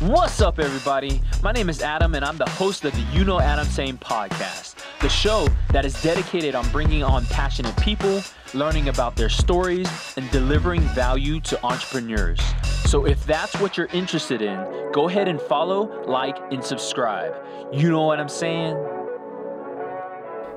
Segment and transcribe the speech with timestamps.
[0.00, 1.20] What's up, everybody?
[1.42, 4.76] My name is Adam, and I'm the host of the You Know Adam Saying podcast,
[5.00, 8.22] the show that is dedicated on bringing on passionate people,
[8.54, 12.38] learning about their stories, and delivering value to entrepreneurs.
[12.84, 17.34] So, if that's what you're interested in, go ahead and follow, like, and subscribe.
[17.72, 18.76] You know what I'm saying?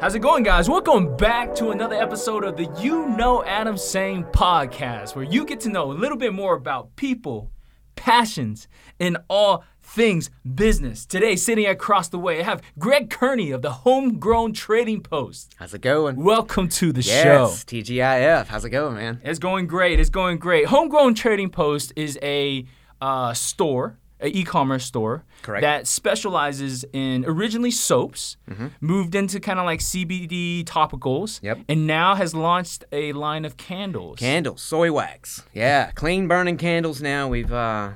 [0.01, 0.69] How's it going, guys?
[0.69, 5.59] Welcome back to another episode of the You Know Adam Saying podcast, where you get
[5.61, 7.49] to know a little bit more about people,
[8.01, 11.05] passions, in all things business.
[11.05, 15.53] Today, sitting across the way, I have Greg Kearney of the Homegrown Trading Post.
[15.59, 16.15] How's it going?
[16.15, 17.11] Welcome to the show.
[17.11, 17.65] yes, show.
[17.67, 18.47] TGIF.
[18.47, 19.21] How's it going, man?
[19.23, 19.99] It's going great.
[19.99, 20.65] It's going great.
[20.65, 22.65] Homegrown Trading Post is a
[22.99, 25.61] uh, store, an e-commerce store Correct.
[25.63, 28.67] that specializes in originally soaps, Mm-hmm.
[28.81, 31.59] moved into kind of like CBD topicals, Yep.
[31.69, 34.19] and now has launched a line of candles.
[34.19, 35.43] Candles, soy wax.
[35.53, 37.01] Yeah, clean burning candles.
[37.01, 37.51] Now we've.
[37.51, 37.91] uh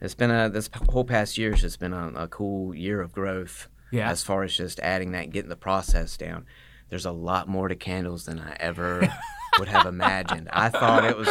[0.00, 3.12] It's been a this whole past year has just been a, a cool year of
[3.12, 3.68] growth.
[3.92, 4.10] Yeah.
[4.10, 6.46] As far as just adding that, and getting the process down.
[6.92, 9.00] There's a lot more to candles than I ever
[9.58, 10.50] would have imagined.
[10.52, 11.26] I thought it was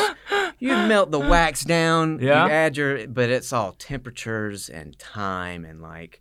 [0.57, 2.45] you melt the wax down, Yeah.
[2.45, 6.19] you add your, but it's all temperatures and time and like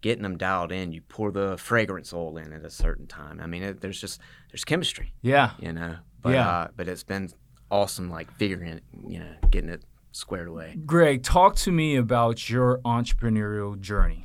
[0.00, 0.92] getting them dialed in.
[0.92, 3.40] You pour the fragrance oil in at a certain time.
[3.42, 5.50] I mean, it, there's just there's chemistry yeah.
[5.58, 5.96] you know.
[6.22, 6.48] But Yeah.
[6.48, 7.28] uh, but it's been
[7.70, 10.78] awesome, like figuring it, you know, getting it squared away.
[10.86, 14.24] Greg, talk to me about your entrepreneurial journey.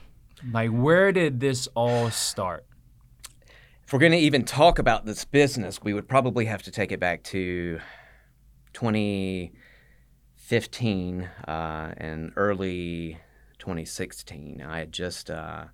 [0.54, 2.66] Like, where did this all start?
[3.86, 7.00] If we're gonna even talk about this business, we would probably have to take it
[7.00, 7.80] back to
[8.74, 13.20] 2015 uh, and early
[13.60, 14.62] 2016.
[14.68, 15.66] I had just uh,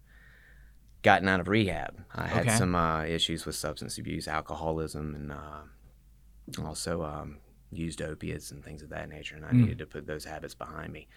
[1.01, 2.03] gotten out of rehab.
[2.13, 2.57] I had Okay.
[2.57, 5.61] some uh, issues with substance abuse, alcoholism, and uh,
[6.65, 7.37] also um,
[7.71, 9.35] used opiates and things of that nature.
[9.35, 11.07] And I needed to put those habits behind me.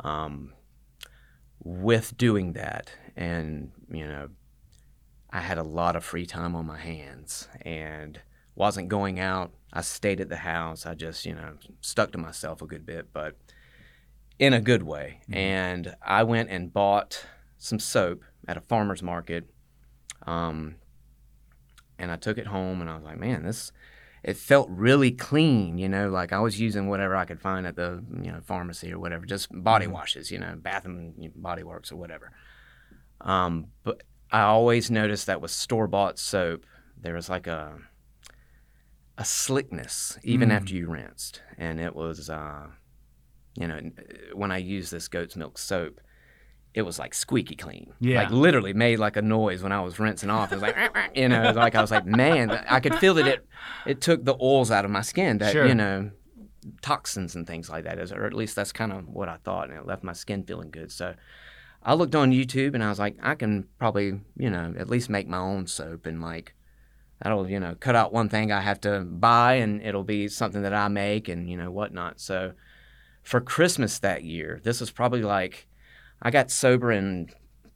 [0.00, 0.52] Um,
[1.64, 4.28] with doing that, and you know,
[5.30, 8.20] I had a lot of free time on my hands and
[8.54, 9.52] wasn't going out.
[9.72, 10.86] I stayed at the house.
[10.86, 13.36] I just, you know, stuck to myself a good bit, but
[14.38, 15.20] in a good way.
[15.30, 17.26] And I went and bought
[17.58, 19.50] some soap at a farmer's market.
[20.26, 20.76] Um,
[21.98, 23.72] and I took it home and I was like, man, this,
[24.22, 27.76] it felt really clean, you know, like I was using whatever I could find at
[27.76, 31.92] the, you know, pharmacy or whatever, just body washes, you know, Bath and Body Works
[31.92, 32.32] or whatever.
[33.20, 36.64] Um, but I always noticed that with store bought soap,
[37.00, 37.78] there was like a
[39.18, 42.66] a slickness even after you rinsed, and it was, uh,
[43.54, 43.80] you know,
[44.34, 46.00] when I used this goat's milk soap,
[46.74, 47.94] it was like squeaky clean.
[48.00, 48.22] Yeah.
[48.22, 50.52] like literally made like a noise when I was rinsing off.
[50.52, 50.76] It was like,
[51.14, 53.46] you know, it was like I was like, man, I could feel that it
[53.86, 55.66] it took the oils out of my skin that Sure.
[55.66, 56.10] you know
[56.82, 59.78] toxins and things like that, or at least that's kind of what I thought, and
[59.78, 60.90] it left my skin feeling good.
[60.92, 61.14] So.
[61.86, 65.08] I looked on YouTube and I was like, I can probably, you know, at least
[65.08, 66.52] make my own soap and like
[67.22, 70.62] that'll, you know, cut out one thing I have to buy and it'll be something
[70.62, 72.20] that I make and, you know, whatnot.
[72.20, 72.54] So
[73.22, 75.68] for Christmas that year, this was probably like
[76.20, 77.30] I got sober in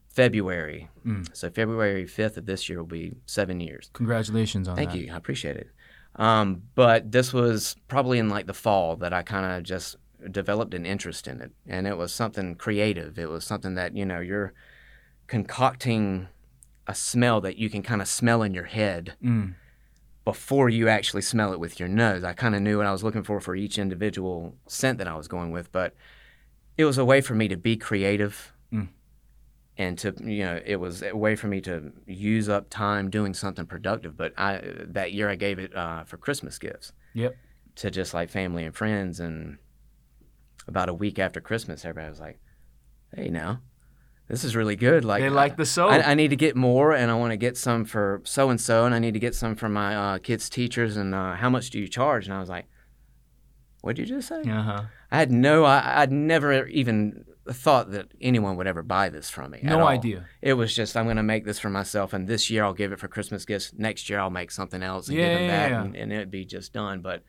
[0.08, 0.88] February.
[1.32, 3.90] So February 5th of this year will be seven years.
[3.92, 4.96] Congratulations on Thank that.
[4.96, 5.14] Thank you.
[5.14, 5.70] I appreciate it.
[6.16, 9.96] Um, but this was probably in like the fall that I kind of just
[10.30, 11.52] developed an interest in it.
[11.66, 13.18] And it was something creative.
[13.18, 14.52] It was something that, you know, you're
[15.26, 16.28] concocting
[16.86, 19.54] a smell that you can kind of smell in your head Mm.
[20.24, 22.24] before you actually smell it with your nose.
[22.24, 25.14] I kind of knew what I was looking for for each individual scent that I
[25.16, 25.94] was going with, but
[26.76, 28.88] it was a way for me to be creative Mm.
[29.76, 33.34] and to you know it was a way for me to use up time doing
[33.34, 37.36] something productive but i that year i gave it uh, for christmas gifts Yep.
[37.74, 39.58] to just like family and friends and
[40.70, 42.38] about a week after christmas everybody was like
[43.14, 43.60] hey now
[44.28, 45.90] this is really good like They like the soap.
[45.90, 48.60] I, I need to get more and i want to get some for so and
[48.60, 51.50] so and i need to get some for my uh, kids teachers and uh, how
[51.50, 52.66] much do you charge and i was like
[53.82, 54.82] what did you just say Uh huh.
[55.10, 59.50] i had no I, i'd never even thought that anyone would ever buy this from
[59.50, 60.26] me at No idea.
[60.40, 62.92] It was just I'm going to make this for myself, and this year I'll give
[62.92, 63.72] it for Christmas gifts.
[63.76, 65.82] Next year I'll make something else and give them yeah, that, yeah.
[65.82, 67.00] And, and it'd be just done.
[67.00, 67.24] But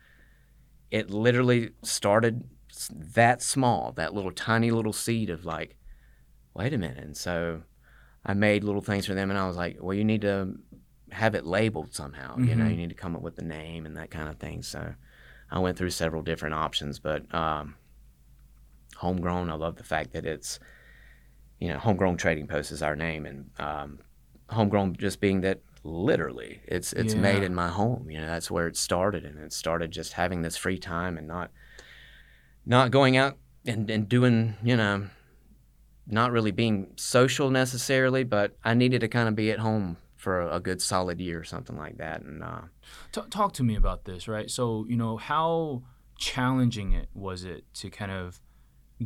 [0.92, 2.44] it literally started
[2.90, 5.76] that small, that little tiny little seed of like,
[6.54, 7.04] wait a minute.
[7.04, 7.64] And so
[8.26, 10.56] I made little things for them, and I was like, well, you need to
[11.12, 12.38] have it labeled somehow.
[12.40, 12.72] You know, Mhm.
[12.72, 14.64] you need to come up with the name and that kind of thing.
[14.64, 14.94] So
[15.50, 17.76] I went through several different options, but um,
[18.98, 19.50] homegrown.
[19.50, 20.60] I love the fact that it's
[21.60, 24.00] you know, homegrown trading post is our name, and um,
[24.50, 28.10] homegrown just being that literally it's it's made in my home.
[28.10, 31.28] You know, that's where it started, and it started just having this free time and
[31.28, 31.52] not
[32.66, 35.08] not going out and, and doing you know
[36.08, 40.42] not really being social necessarily, but I needed to kind of be at home for
[40.42, 42.22] a, a good solid year or something like that.
[42.22, 42.62] And uh,
[43.12, 44.50] T- talk to me about this, right?
[44.50, 45.84] So, you know, how
[46.18, 48.40] challenging it was it to kind of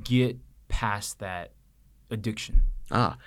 [0.04, 0.38] get
[0.68, 1.52] past that
[2.10, 2.62] addiction?
[2.92, 3.18] ah,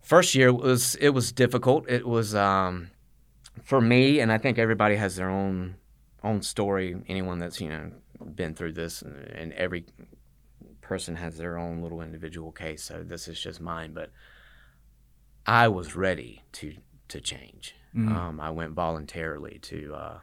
[0.00, 1.88] first year was it was difficult.
[1.88, 2.90] It was um,
[3.62, 5.76] for me, and I think everybody has their own
[6.22, 6.96] own story.
[7.08, 7.90] Anyone that's you know
[8.34, 9.84] been through this, and, and every
[10.80, 12.82] person has their own little individual case.
[12.84, 14.10] So this is just mine, but
[15.46, 16.74] I was ready to
[17.08, 17.74] to change.
[17.94, 18.10] Mhm.
[18.10, 20.18] Um, I went voluntarily to uh,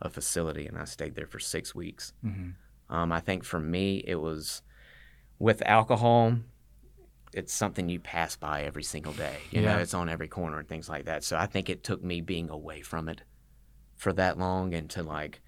[0.00, 2.12] a facility, and I stayed there for six weeks.
[2.24, 2.54] Mhm.
[2.88, 4.62] Um, I think for me, it was
[5.38, 6.38] with alcohol.
[7.34, 9.38] It's something you pass by every single day.
[9.50, 9.82] You know, Yeah.
[9.82, 11.22] it's on every corner and things like that.
[11.24, 13.22] So I think it took me being away from it
[13.96, 15.40] for that long and to like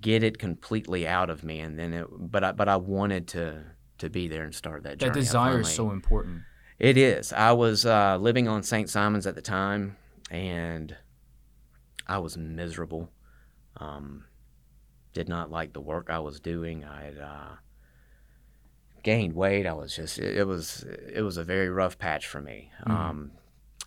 [0.00, 1.60] get it completely out of me.
[1.60, 3.64] And then it, but I, but I wanted to
[3.98, 5.12] to be there and start that journey.
[5.12, 6.42] That desire is so important.
[6.78, 7.32] it is.
[7.32, 8.88] I was uh, living on St.
[8.88, 9.96] Simon's at the time,
[10.30, 10.96] and
[12.06, 13.10] I was miserable.
[13.78, 14.24] Um,
[15.12, 16.84] did not like the work I was doing.
[16.84, 17.48] I had uh,
[19.02, 19.66] gained weight.
[19.66, 20.18] I was just.
[20.18, 20.84] It, it was.
[21.12, 22.70] It was a very rough patch for me.
[22.86, 22.90] Mhm.
[22.92, 23.30] Um,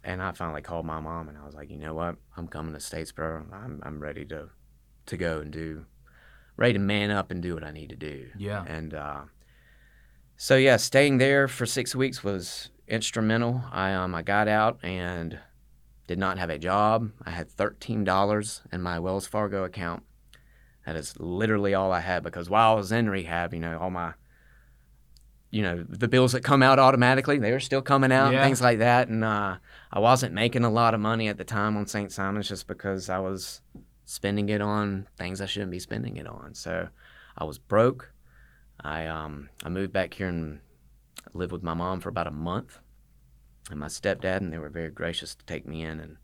[0.04, 2.16] and I finally called my mom, and I was like, you know what?
[2.36, 3.52] I'm coming to Statesboro.
[3.54, 4.50] I'm I'm ready to
[5.08, 5.86] to go and do,
[6.58, 8.28] ready to man up and do what I need to do.
[8.38, 8.64] Yeah.
[8.68, 9.22] And uh,
[10.38, 13.64] so yeah, staying there for six weeks was instrumental.
[13.72, 15.40] I um I got out and
[16.08, 17.12] did not have a job.
[17.26, 20.04] I had thirteen dollars in my Wells Fargo account.
[20.86, 23.92] That is literally all I had because while I was in rehab, you know, all
[23.92, 24.14] my
[25.54, 28.42] you know, the bills that come out automatically, they were still coming out, Yeah.
[28.42, 29.10] things like that.
[29.10, 29.58] And uh,
[29.92, 32.10] I wasn't making a lot of money at the time on St.
[32.10, 33.60] Simon's just because I was
[34.12, 36.54] spending it on things I shouldn't be spending it on.
[36.54, 36.90] So
[37.38, 38.12] I was broke.
[38.82, 40.60] I um I moved back here and
[41.34, 42.80] lived with my mom for about a month,
[43.70, 46.18] and my stepdad, and they were very gracious to take me in and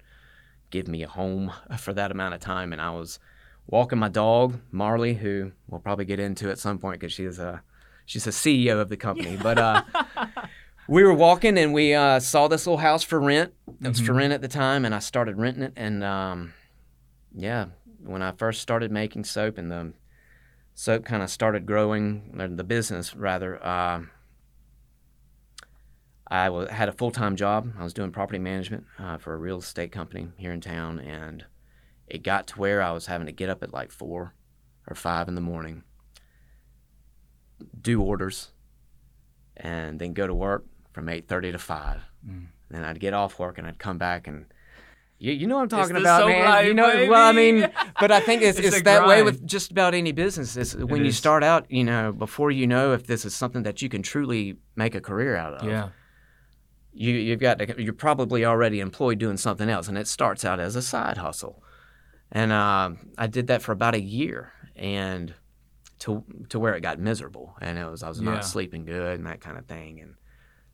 [0.69, 2.73] give me a home for that amount of time.
[2.73, 3.19] And I was
[3.67, 7.61] walking my dog Marley, who we'll probably get into at some point because she's a
[8.05, 9.37] she's a CEO of the company.
[9.41, 9.83] But uh,
[10.89, 13.53] we were walking and we uh, saw this little house for rent.
[13.81, 14.17] It was for Mhm.
[14.17, 15.73] rent at the time, and I started renting it.
[15.77, 16.53] And um,
[17.35, 17.65] yeah,
[18.03, 19.93] when I first started making soap and the
[20.73, 24.01] soap kind of started growing, or the business rather, uh,
[26.29, 27.73] I had a full time job.
[27.77, 31.45] I was doing property management uh, for a real estate company here in town, and
[32.07, 34.33] it got to where I was having to get up at like four
[34.87, 35.83] or five in the morning,
[37.81, 38.49] do orders,
[39.55, 42.01] and then go to work from eight thirty to five.
[42.27, 42.47] Mm.
[42.69, 44.45] Then I'd get off work and I'd come back and.
[45.19, 46.67] You, you know what I'm talking about, man.
[46.67, 47.67] you know, well, I mean,
[47.99, 50.55] but I think it's, It's it's, that way with just about any business.
[50.55, 51.17] It's when you is.
[51.17, 54.57] start out, you know, before you know if this is something that you can truly
[54.75, 55.67] make a career out of.
[55.67, 55.89] Yeah.
[56.93, 60.59] You you've got to, you're probably already employed doing something else, and it starts out
[60.59, 61.63] as a side hustle.
[62.31, 65.33] And uh, I did that for about a year, and
[65.99, 68.31] to to where it got miserable, and it was I was Yeah.
[68.31, 70.15] not sleeping good and that kind of thing, and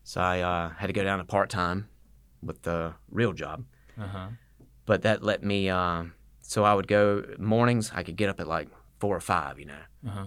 [0.02, 1.88] so I uh, had to go down to part time
[2.42, 3.64] with the real job
[4.00, 4.28] Uh huh.
[4.86, 6.04] but that let me uh,
[6.40, 8.68] so i would go mornings i could get up at like
[9.00, 10.26] four or five you know Uh huh.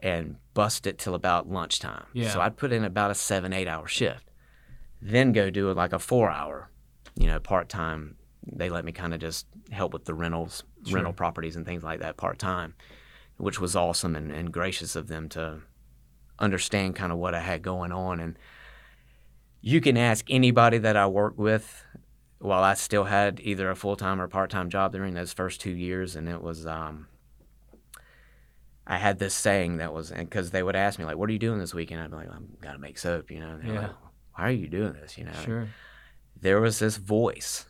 [0.00, 2.30] and bust it till about lunchtime Yeah.
[2.30, 4.30] so i'd put in about a seven eight hour shift
[5.02, 6.70] then go do like a four hour
[7.16, 10.96] you know part-time they let me kind of just help with the rentals Sure.
[10.96, 12.74] rental properties and things like that part-time
[13.38, 15.60] which was awesome and, and gracious of them to
[16.38, 18.38] understand kind of what i had going on and
[19.60, 21.84] you can ask anybody that i work with
[22.44, 25.60] while I still had either a full time or part time job during those first
[25.62, 27.08] two years, and it was um,
[28.86, 31.38] I had this saying that was because they would ask me like, "What are you
[31.38, 33.48] doing this weekend?" I'd be like, "I'm gotta make soap," you know.
[33.54, 33.80] And they're Yeah.
[33.82, 33.90] like,
[34.36, 35.16] Why are you doing this?
[35.16, 35.32] You know.
[35.44, 35.68] Sure.
[36.38, 37.64] There was this voice,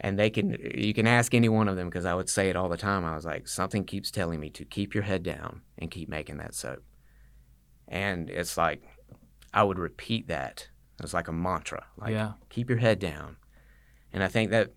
[0.00, 2.56] and they can you can ask any one of them because I would say it
[2.56, 3.04] all the time.
[3.04, 6.38] I was like, something keeps telling me to keep your head down and keep making
[6.38, 6.82] that soap,
[7.86, 8.82] and it's like
[9.54, 10.66] I would repeat that.
[10.98, 11.84] It was like a mantra.
[11.98, 12.32] Like, yeah.
[12.48, 13.36] keep your head down.
[14.16, 14.70] And I think that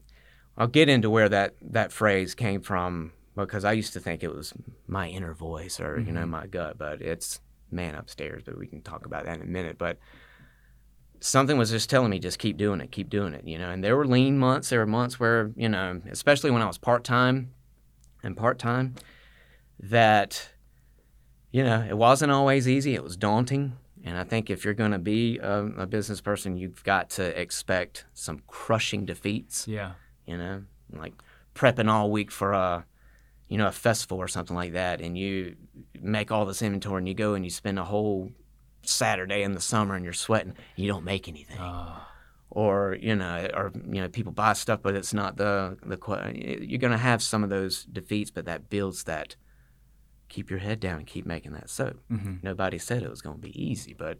[0.57, 4.35] I'll get into where that, that phrase came from because I used to think it
[4.35, 4.53] was
[4.85, 6.29] my inner voice or, you know, Mhm.
[6.29, 7.39] my gut, but it's
[7.71, 9.77] man upstairs, but we can talk about that in a minute.
[9.77, 9.97] But
[11.21, 13.69] something was just telling me, just keep doing it, keep doing it, you know.
[13.69, 16.77] And there were lean months, there were months where, you know, especially when I was
[16.77, 17.53] part time
[18.21, 18.95] and part time,
[19.79, 20.49] that,
[21.53, 22.93] you know, it wasn't always easy.
[22.93, 23.77] It was daunting.
[24.03, 27.39] And I think if you're going to be a, a business person, you've got to
[27.39, 29.67] expect some crushing defeats.
[29.67, 29.93] Yeah.
[30.25, 30.63] You know,
[30.93, 31.13] like
[31.55, 32.85] prepping all week for a,
[33.47, 35.55] you know, a festival or something like that, and you
[35.99, 38.29] make all this inventory, and you go and you spend a whole
[38.83, 41.57] Saturday in the summer and you're sweating, you don't make anything.
[41.59, 42.07] Ah.
[42.51, 46.59] Or you know, or you know, people buy stuff, but it's not the the.
[46.61, 49.35] You're gonna have some of those defeats, but that builds that.
[50.29, 51.99] Keep your head down and keep making that soap.
[52.43, 54.19] Nobody said it was gonna be easy, but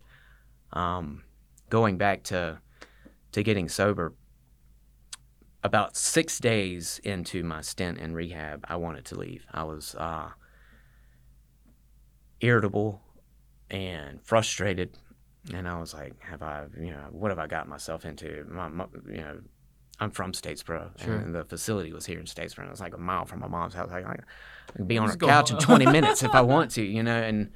[0.74, 1.24] um,
[1.70, 2.60] going back to
[3.32, 4.14] to getting sober,
[5.64, 9.46] about six days into my stint in rehab, I wanted to leave.
[9.52, 10.30] I was uh,
[12.42, 13.02] irritable
[13.70, 14.98] and frustrated,
[15.54, 18.68] and I was like, "Have I, you know, what have I got myself into?" My,
[18.70, 19.40] my, you know,
[20.00, 21.16] I'm from Statesboro, Sure.
[21.16, 22.60] and the facility was here in Statesboro.
[22.60, 23.92] and It was like a mile from my mom's house.
[23.92, 24.16] Like, I
[24.76, 27.16] can be on Just her couch in 20 minutes if I want to, you know,
[27.22, 27.52] and.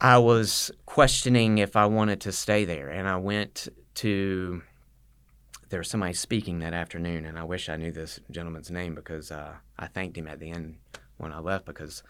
[0.00, 4.62] I was questioning if I wanted to stay there, and I went to.
[5.68, 9.30] There was somebody speaking that afternoon, and I wish I knew this gentleman's name because
[9.30, 10.76] uh, I thanked him at the end
[11.18, 12.02] when I left because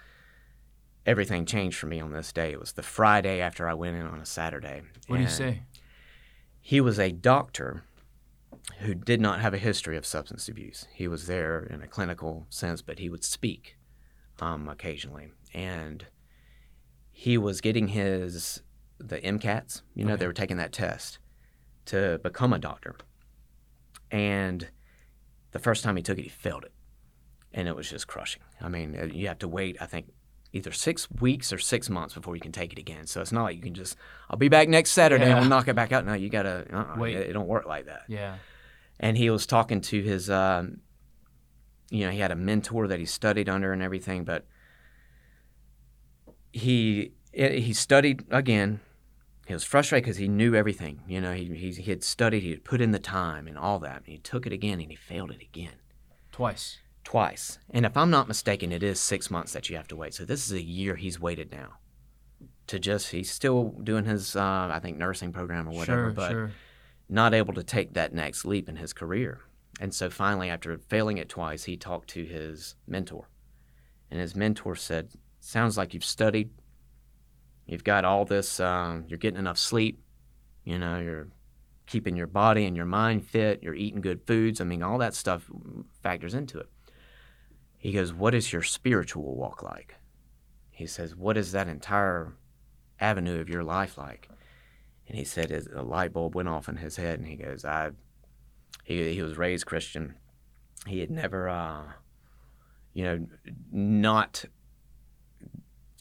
[1.07, 2.53] everything changed for me on this day.
[2.53, 4.83] It was the Friday after I went in on a Saturday.
[5.09, 5.63] What do you say?
[6.61, 7.85] He was a doctor
[8.81, 10.87] who did not have a history of substance abuse.
[10.93, 13.77] He was there in a clinical sense, but he would speak
[14.41, 16.07] um, occasionally, and
[17.11, 18.63] he was getting his
[18.99, 19.83] the MCATs.
[19.95, 21.19] You know, they were taking that test
[21.87, 22.97] to become a doctor,
[24.11, 24.69] and
[25.53, 26.73] the first time he took it, he failed it,
[27.53, 28.43] and it was just crushing.
[28.61, 29.77] I mean, uh, you have to wait.
[29.81, 30.07] I think.
[30.55, 33.07] Either six weeks or six months before you can take it again.
[33.07, 33.97] So it's not like you can just,
[34.31, 36.07] I'll be back next Saturday and we'll knock it back out.
[36.07, 37.17] No, you gotta, uh-uh, Wait.
[37.17, 38.37] It, it don't work like that Yeah.
[39.01, 40.79] and he was talking to his um,
[41.91, 44.47] you know he had a mentor that he studied under and everything but
[46.53, 48.81] he he studied again
[49.47, 52.51] he was frustrated because he knew everything you know he, he, he had studied he
[52.51, 54.97] had put in the time and all that and he took it again and he
[54.97, 55.75] failed it again
[56.33, 56.79] Twice.
[57.05, 60.15] Twice and if i'm not mistaken it is six months that you have to wait
[60.15, 61.69] so this is a year he's waited now
[62.67, 66.31] to just he's still doing his uh, i think nursing program or whatever sure, but
[66.31, 66.51] sure.
[67.09, 69.41] not able to take that next leap in his career.
[69.81, 73.29] And so finally, after failing it twice, he talked to his mentor.
[74.11, 76.51] And his mentor said, Sounds like you've studied.
[77.67, 80.03] You've got all this, um, you're getting enough sleep.
[80.65, 81.29] You know, you're
[81.87, 83.63] keeping your body and your mind fit.
[83.63, 84.61] You're eating good foods.
[84.61, 85.51] I mean, all that stuff
[86.03, 86.69] factors into it.
[87.85, 89.97] He goes, What is your spiritual walk like?
[90.71, 92.33] He says, What is that entire
[92.99, 94.31] avenue of your life like?
[95.07, 97.91] And he said a light bulb went off in his head, and he goes, "I."
[98.85, 100.15] He he was raised Christian.
[100.87, 101.93] He had never, uh,
[102.95, 103.27] you know,
[103.71, 104.47] not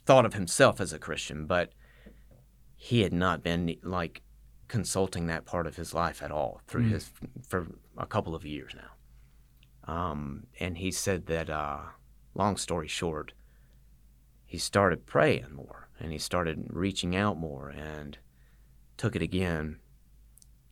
[0.06, 1.74] thought of himself as a Christian, but
[2.78, 4.22] he had not been like
[4.70, 7.12] consulting that part of his life at all through his
[7.46, 8.93] for a couple of years now.
[9.86, 11.80] Um, and he said that, uh,
[12.36, 13.34] long story short,
[14.46, 18.18] he started praying more and he started reaching out more and
[18.98, 19.80] took it again,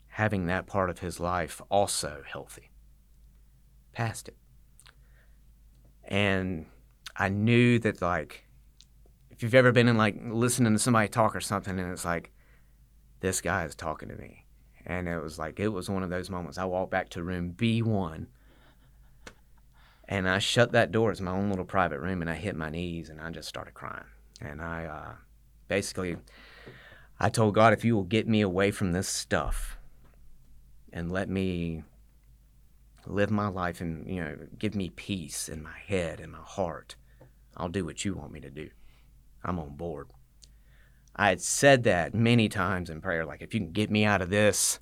[0.08, 2.72] having that part of his life also healthy.
[3.91, 4.38] Passed it.
[6.03, 6.65] And
[7.15, 8.46] I knew that, like,
[9.30, 12.32] if you've ever been in, like, listening to somebody talk or something, and it's like,
[13.22, 14.46] this guy is talking to me.
[14.86, 16.58] And it was like, it was one of those moments.
[16.58, 18.27] I walked back to room B1
[20.12, 21.10] and I shut that door.
[21.10, 23.74] It's my own little private room, and I hit my knees and I just started
[23.74, 24.03] crying.
[24.41, 25.13] And I uh,
[25.70, 26.18] basically,
[27.18, 29.77] I told God, if you will get me away from this stuff
[30.91, 31.84] and let me
[33.08, 36.98] live my life and, you know, give me peace in my head and my heart,
[37.56, 38.70] I'll do what you want me to do.
[39.46, 40.10] I'm on board.
[41.15, 44.22] I had said that many times in prayer, like, if you can get me out
[44.22, 44.82] of this,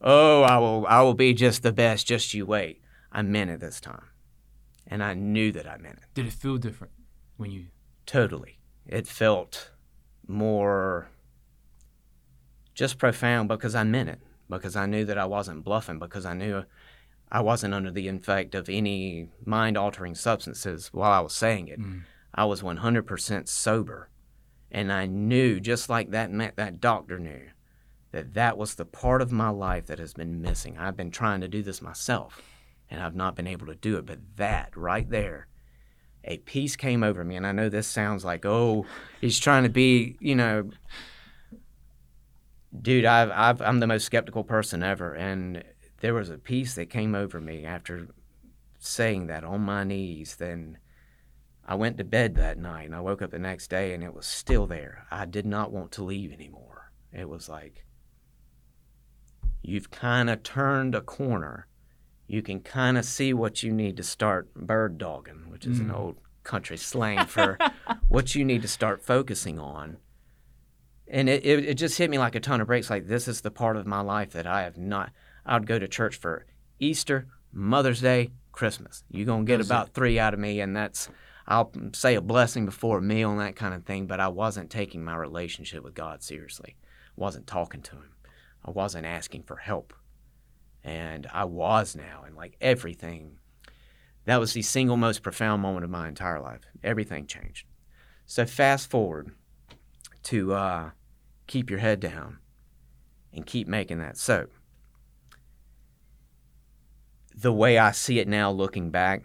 [0.00, 2.80] oh, I will, I will be just the best, just you wait.
[3.12, 4.09] I meant it this time.
[4.86, 6.04] And I knew that I meant it.
[6.14, 6.92] Did it feel different
[7.36, 7.66] when you?
[8.06, 8.58] Totally.
[8.86, 9.70] It felt
[10.26, 11.08] more
[12.74, 16.34] just profound because I meant it, because I knew that I wasn't bluffing, because I
[16.34, 16.64] knew
[17.30, 21.80] I wasn't under the effect of any mind altering substances while I was saying it.
[21.80, 22.02] Mm.
[22.34, 24.08] I was 100% sober.
[24.72, 27.42] And I knew, just like that, that doctor knew,
[28.12, 30.78] that that was the part of my life that has been missing.
[30.78, 32.40] I've been trying to do this myself,
[32.90, 34.06] and I've not been able to do it.
[34.06, 35.46] But that right there,
[36.24, 37.36] a peace came over me.
[37.36, 38.86] And I know this sounds like, oh,
[39.20, 40.70] he's trying to be, you know,
[42.80, 45.14] dude, I've, I've, I'm the most skeptical person ever.
[45.14, 45.64] And
[46.00, 48.08] there was a peace that came over me after
[48.78, 50.36] saying that on my knees.
[50.36, 50.78] Then
[51.66, 54.14] I went to bed that night and I woke up the next day and it
[54.14, 55.06] was still there.
[55.10, 56.90] I did not want to leave anymore.
[57.12, 57.84] It was like,
[59.62, 61.66] you've kind of turned a corner.
[62.30, 65.90] You can kind of see what you need to start bird dogging, which is an
[65.90, 67.58] old country slang for
[68.08, 69.96] what you need to start focusing on.
[71.08, 72.88] and it, it, it just hit me like a ton of bricks.
[72.88, 75.10] Like this is the part of my life that I have not.
[75.44, 76.46] I'd go to church for
[76.78, 79.02] Easter, Mother's Day, Christmas.
[79.10, 81.10] You're gonna get about three out of me, and that's
[81.48, 84.06] I'll say a blessing before a meal and that kind of thing.
[84.06, 86.76] But I wasn't taking my relationship with God seriously.
[87.16, 88.12] wasn't talking to Him.
[88.64, 89.92] I wasn't asking for help,
[90.84, 93.38] and I was now, and like everything.
[94.24, 96.60] That was the single most profound moment of my entire life.
[96.82, 97.66] Everything changed.
[98.26, 99.32] So fast forward
[100.24, 100.90] to uh,
[101.46, 102.38] keep your head down
[103.32, 104.52] and keep making that soap.
[107.34, 109.24] The way I see it now, looking back,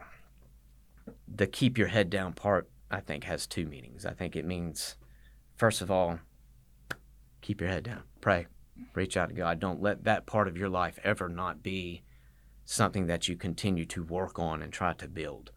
[1.27, 4.05] the keep your head down part, I think, has two meanings.
[4.05, 4.95] I think it means,
[5.55, 6.19] first of all,
[7.41, 8.47] keep your head down, pray,
[8.93, 9.59] reach out to God.
[9.59, 12.03] Don't let that part of your life ever not be
[12.65, 15.51] something that you continue to work on and try to build.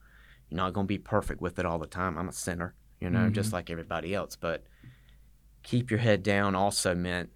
[0.48, 2.16] You're not going to be perfect with it all the time.
[2.18, 3.56] I'm a sinner, you know, just mm-hmm.
[3.56, 4.36] like everybody else.
[4.36, 4.64] But
[5.62, 7.30] keep your head down also meant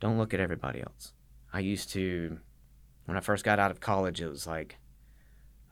[0.00, 1.12] don't look at everybody else.
[1.52, 2.38] I used to,
[3.04, 4.78] when I first got out of college, it was like,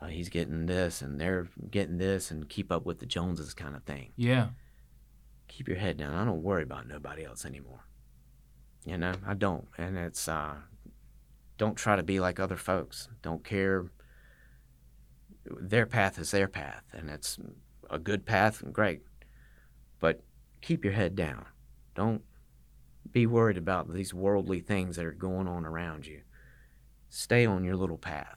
[0.01, 3.75] oh, he's getting this and they're getting this and keep up with the Joneses kind
[3.75, 4.13] of thing.
[4.17, 4.49] Yeah.
[5.49, 6.15] Keep your head down.
[6.15, 7.85] I don't worry about nobody else anymore.
[8.85, 9.69] You know, I don't.
[9.77, 10.55] And it's, uh,
[11.59, 13.09] don't try to be like other folks.
[13.23, 13.91] Don't care.
[15.45, 17.39] Their path is their path, and it's
[17.91, 19.03] a good path, and great.
[19.99, 20.23] But
[20.63, 21.45] keep your head down.
[21.95, 22.23] Don't
[23.13, 26.23] be worried about these worldly things that are going on around you.
[27.09, 28.37] Stay on your little path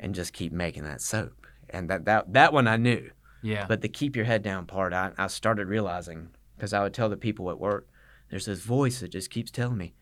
[0.00, 1.46] and just keep making that soap.
[1.70, 3.10] And that, that, that one I knew.
[3.42, 3.66] Yeah.
[3.68, 7.08] But the keep your head down part, I, I started realizing because I would tell
[7.08, 7.86] the people at work,
[8.30, 9.94] there's this voice that just keeps telling me,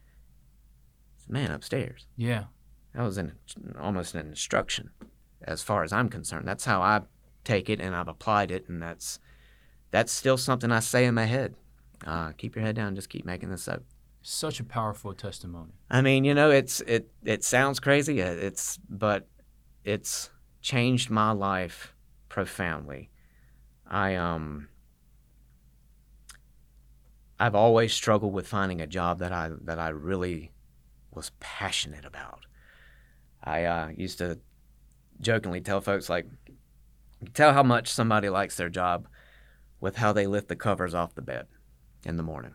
[1.16, 2.06] it's the man upstairs.
[2.16, 2.44] yeah.
[2.94, 3.32] That was an,
[3.78, 4.88] almost an instruction
[5.42, 6.48] as far as I'm concerned.
[6.48, 7.02] That's how I
[7.44, 8.70] take it and I've applied it.
[8.70, 9.18] And that's,
[9.90, 11.56] that's still something I say in my head.
[12.06, 13.82] Uh, keep your head down, just keep making this up.
[14.22, 15.72] Such a powerful testimony.
[15.90, 18.22] I mean, you know, it's it it sounds crazy.
[18.22, 19.28] uh, It's but
[19.84, 20.30] it's
[20.62, 21.94] changed my life
[22.30, 23.10] profoundly.
[23.86, 24.68] I um
[27.38, 30.52] I've always struggled with finding a job that I that I really
[31.12, 32.40] was passionate about.
[33.42, 34.38] I uh, used to
[35.20, 36.26] jokingly tell folks like,
[37.34, 39.06] tell how much somebody likes their job
[39.80, 41.46] with how they lift the covers off the bed
[42.04, 42.54] in the morning.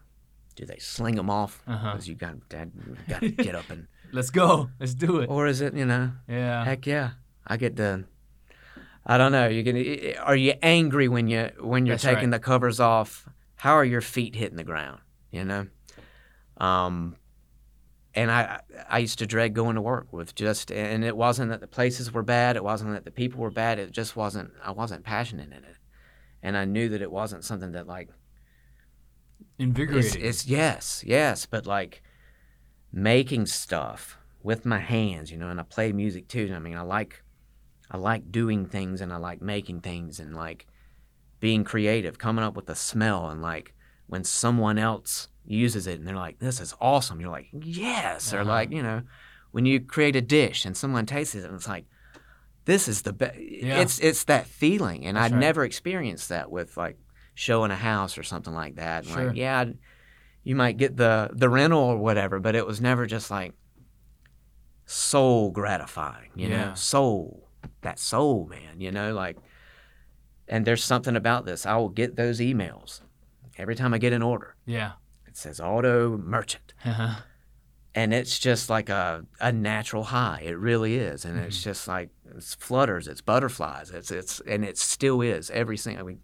[0.56, 1.62] Do they sling them off?
[1.67, 1.91] Uh-huh.
[1.94, 4.70] Because you got, Dad, you got to get up and Let's go.
[4.80, 5.30] Let's do it.
[5.30, 6.65] or is it you know Yeah.
[6.65, 7.12] heck yeah
[7.48, 8.06] i get done
[9.06, 9.76] i don't know you can
[10.22, 12.32] are you angry when you when you're That's taking right.
[12.32, 13.28] the covers off
[13.62, 15.00] how are your feet hitting the ground
[15.32, 15.67] you know
[16.58, 17.15] um
[18.13, 21.62] and I I used to dread going to work with just and it wasn't that
[21.62, 24.71] the places were bad it wasn't that the people were bad it just wasn't I
[24.71, 25.78] wasn't passionate in it
[26.43, 30.26] and I knew that it wasn't something that like it's, Invigorating.
[30.26, 32.02] it's yes, yes, but like
[32.91, 36.52] making stuff with my hands, you know, and I play music too.
[36.56, 37.24] I mean, I like
[37.91, 40.65] I like doing things and I like making things and like
[41.41, 43.73] being creative, coming up with a smell and like
[44.08, 48.39] when someone else uses it and they're like, "This is awesome," you're like, "Yes," or
[48.41, 48.49] Uh-huh.
[48.49, 49.01] like you know,
[49.51, 51.86] when you create a dish and someone tastes it and it's like,
[52.65, 53.82] "This is the best." Yeah.
[53.82, 55.39] It's it's that feeling, and That's I'd right.
[55.41, 56.97] never experienced that with like
[57.34, 59.04] showing a house or something like that.
[59.06, 59.27] And Sure.
[59.30, 59.77] Like, yeah, I'd-
[60.43, 63.54] you might get the the rental or whatever, but it was never just like
[64.86, 66.65] soul gratifying, you Yeah.
[66.69, 67.47] know, soul
[67.82, 69.38] that soul man, you know, like.
[70.52, 71.66] And there's something about this.
[71.66, 73.02] I will get those emails
[73.58, 74.56] every time I get an order.
[74.66, 74.92] yeah.
[75.28, 77.22] It says auto merchant, Uh-huh.
[77.96, 80.42] and it's just like a a natural high.
[80.44, 81.46] It really is, and Mm-hmm.
[81.48, 86.06] it's just like it's flutters, it's butterflies, it's it's and it still is every single.
[86.06, 86.18] We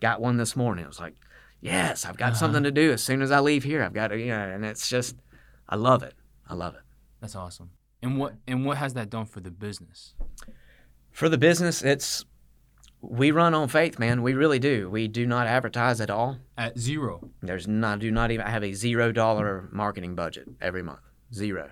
[0.00, 0.84] got one this morning.
[0.86, 1.16] It was like,
[1.60, 2.38] yes, I've got Uh-huh.
[2.38, 3.82] something to do as soon as I leave here.
[3.84, 5.16] I've got to, you know, and it's just,
[5.68, 6.14] I love it.
[6.48, 6.82] I love it.
[7.20, 7.68] That's awesome.
[8.02, 10.14] And what and what has that done for the business?
[11.12, 12.24] For the business, it's
[13.10, 14.22] we run on faith, man.
[14.22, 14.88] We really do.
[14.90, 16.38] We do not advertise at all.
[16.56, 17.28] At zero.
[17.42, 21.00] There's not do not even I have a zero dollar marketing budget every month.
[21.32, 21.70] Zero.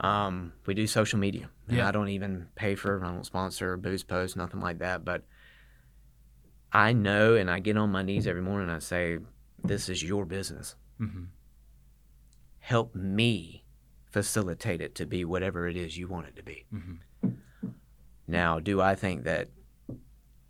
[0.00, 1.50] Um, we do social media.
[1.68, 1.88] And Yeah.
[1.88, 5.04] I don't even pay for I don't sponsor boost posts, nothing like that.
[5.04, 5.24] But
[6.72, 9.18] I know and I get on my knees every morning and I say,
[9.62, 10.76] This is your business.
[11.00, 11.24] Mm-hmm.
[12.60, 13.64] Help me
[14.10, 16.64] facilitate it to be whatever it is you want it to be.
[16.72, 16.98] Mhm.
[18.26, 19.48] Now, do I think that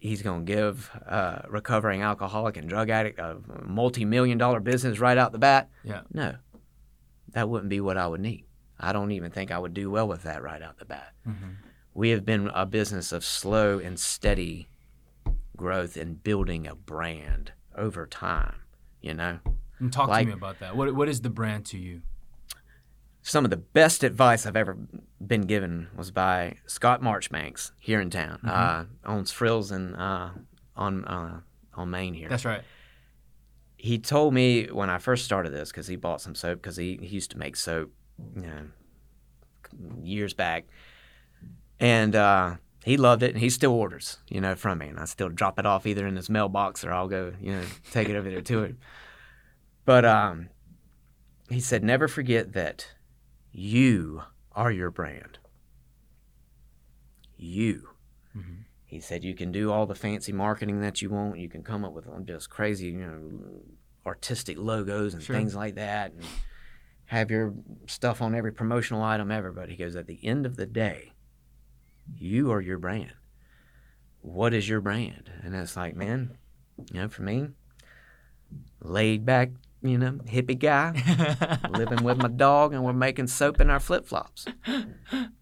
[0.02, 5.16] he's going to give a recovering alcoholic and drug addict a multi-million dollar business right
[5.16, 5.70] out the bat?
[5.84, 6.00] Yeah.
[6.12, 6.34] No,
[7.32, 8.44] that wouldn't be what I would need.
[8.80, 11.12] I don't even think I would do well with that right out the bat.
[11.26, 11.50] Mm-hmm.
[11.94, 14.68] We have been a business of slow and steady
[15.56, 18.56] growth and building a brand over time,
[19.00, 19.38] you know?
[19.78, 20.74] And talk Like- to me about that.
[20.76, 22.02] What what is the brand to you?
[23.22, 24.76] Some of the best advice I've ever
[25.24, 28.40] been given was by Scott Marchbanks here in town.
[28.44, 30.30] Uh, owns Frills and uh,
[30.76, 31.40] on uh,
[31.74, 32.28] on Main here.
[32.28, 32.62] That's right.
[33.76, 36.98] he told me when I first started this because he bought some soap because he,
[37.00, 37.92] he used to make soap,
[38.34, 38.62] you know,
[40.02, 40.64] years back,
[41.78, 45.04] and uh, he loved it and he still orders, you know, from me, and I
[45.04, 48.16] still drop it off either in his mailbox or I'll go, you know, take it
[48.16, 48.78] over there to him.
[49.84, 50.48] But um,
[51.48, 52.86] he said, never forget that
[53.52, 55.38] you are your brand.
[57.36, 57.88] You.
[58.36, 58.62] Mm-hmm.
[58.84, 61.38] He said you can do all the fancy marketing that you want.
[61.38, 63.62] You can come up with just crazy, you know,
[64.06, 65.34] artistic logos and Sure.
[65.36, 66.24] things like that, and
[67.06, 67.54] have your
[67.86, 69.50] stuff on every promotional item ever.
[69.52, 71.12] But he goes, at the end of the day,
[72.16, 73.12] you are your brand.
[74.20, 75.30] What is your brand?
[75.42, 76.36] And it's like, man,
[76.92, 77.48] you know, for me,
[78.80, 79.50] laid back,
[79.82, 84.06] you know, hippie guy, living with my dog, and we're making soap in our flip
[84.06, 84.46] flops.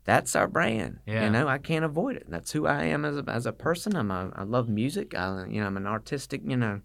[0.05, 1.01] That's our brand.
[1.07, 1.25] Yeah.
[1.25, 2.27] You know, I can't avoid it.
[2.29, 3.95] That's who I am as a, as a person.
[3.95, 5.15] I'm a, I love music.
[5.15, 6.81] I, you know, I'm an artistic, you know,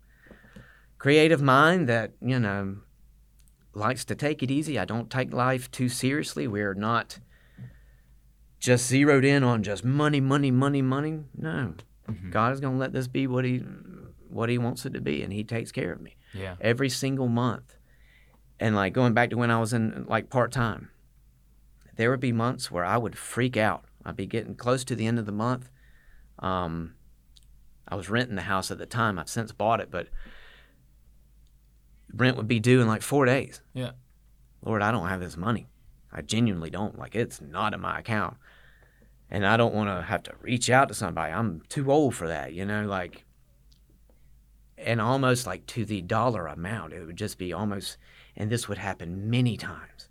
[0.98, 2.78] creative mind that, you know,
[3.74, 4.78] likes to take it easy.
[4.78, 6.48] I don't take life too seriously.
[6.48, 7.20] We're not
[8.60, 11.20] just zeroed in on just money, money, money, money.
[11.38, 11.76] No.
[12.10, 12.32] Mm-hmm.
[12.32, 13.63] God is going to let this be what he
[14.36, 16.56] what he wants it to be and he takes care of me Yeah.
[16.60, 17.78] every single month.
[18.60, 20.89] And like going back to when I was in like part time,
[21.95, 23.86] there would be months where I would freak out.
[24.06, 25.69] I'd be getting close to the end of the month.
[26.39, 26.95] Um,
[27.88, 29.17] I was renting the house at the time.
[29.17, 30.08] I've since bought it, but
[32.13, 33.62] rent would be due in like four days.
[33.74, 33.91] Yeah.
[34.63, 35.67] Lord, I don't have this money.
[36.12, 36.98] I genuinely don't.
[36.98, 38.38] Like it's not in my account.
[39.30, 41.34] And I don't want to have to reach out to somebody.
[41.34, 43.26] I'm too old for that, you know, like
[44.77, 46.93] and almost like to the dollar amount.
[46.93, 47.97] It would just be almost
[48.35, 50.09] and this would happen many times.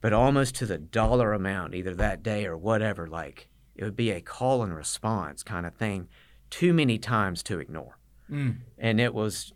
[0.00, 4.10] But almost to the dollar amount, either that day or whatever, like it would be
[4.10, 6.08] a call and response kind of thing
[6.50, 7.98] too many times to ignore.
[8.30, 8.58] Mm.
[8.78, 9.52] And it was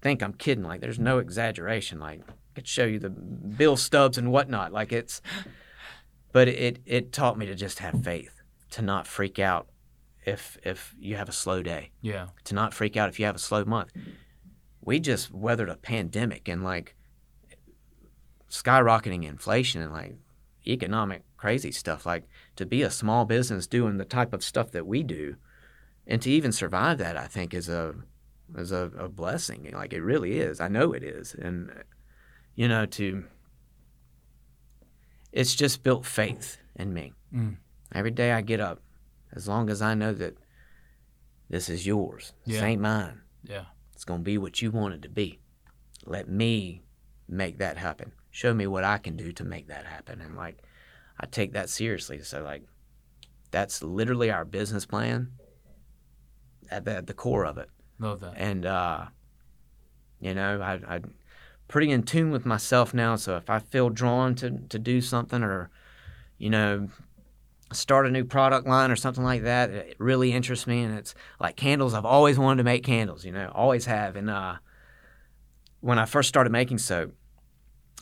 [0.00, 0.64] think I'm kidding.
[0.64, 1.98] Like there's no exaggeration.
[1.98, 4.72] Like I could show you the bill stubs and whatnot.
[4.72, 5.20] Like it's,
[6.32, 9.68] but it it taught me to just have faith, to not freak out
[10.26, 12.28] if if you have a slow day, Yeah.
[12.44, 13.92] to not freak out if you have a slow month.
[14.80, 16.94] We just weathered a pandemic and like
[18.50, 20.16] skyrocketing inflation and like
[20.66, 22.06] economic crazy stuff.
[22.06, 22.24] Like
[22.56, 25.36] to be a small business doing the type of stuff that we do,
[26.06, 27.94] and to even survive that, I think is a
[28.56, 29.70] is a, a blessing.
[29.72, 30.60] Like it really is.
[30.60, 31.72] I know it is, and
[32.54, 33.24] you know to
[35.32, 37.12] it's just built faith in me.
[37.34, 37.56] Mm.
[37.92, 38.80] Every day I get up,
[39.34, 40.36] as long as I know that
[41.48, 43.20] this is yours, this ain't mine.
[43.42, 43.64] Yeah.
[43.92, 45.40] It's gonna be what you want it to be.
[46.06, 46.82] Let me
[47.28, 48.12] make that happen.
[48.30, 50.20] Show me what I can do to make that happen.
[50.20, 50.58] And like,
[51.20, 52.20] I take that seriously.
[52.22, 52.64] So like,
[53.50, 55.30] that's literally our business plan
[56.70, 57.68] at the, at the core of it.
[57.98, 58.34] Love that.
[58.36, 59.06] And uh,
[60.20, 61.14] you know, I, I'm
[61.68, 63.16] pretty in tune with myself now.
[63.16, 65.70] So if I feel drawn to to do something or,
[66.38, 66.88] you know,
[67.74, 70.82] start a new product line or something like that, it really interests me.
[70.82, 71.94] And it's like candles.
[71.94, 73.24] I've always wanted to make candles.
[73.24, 74.16] You know, always have.
[74.16, 74.56] And uh,
[75.80, 77.14] when I first started making soap,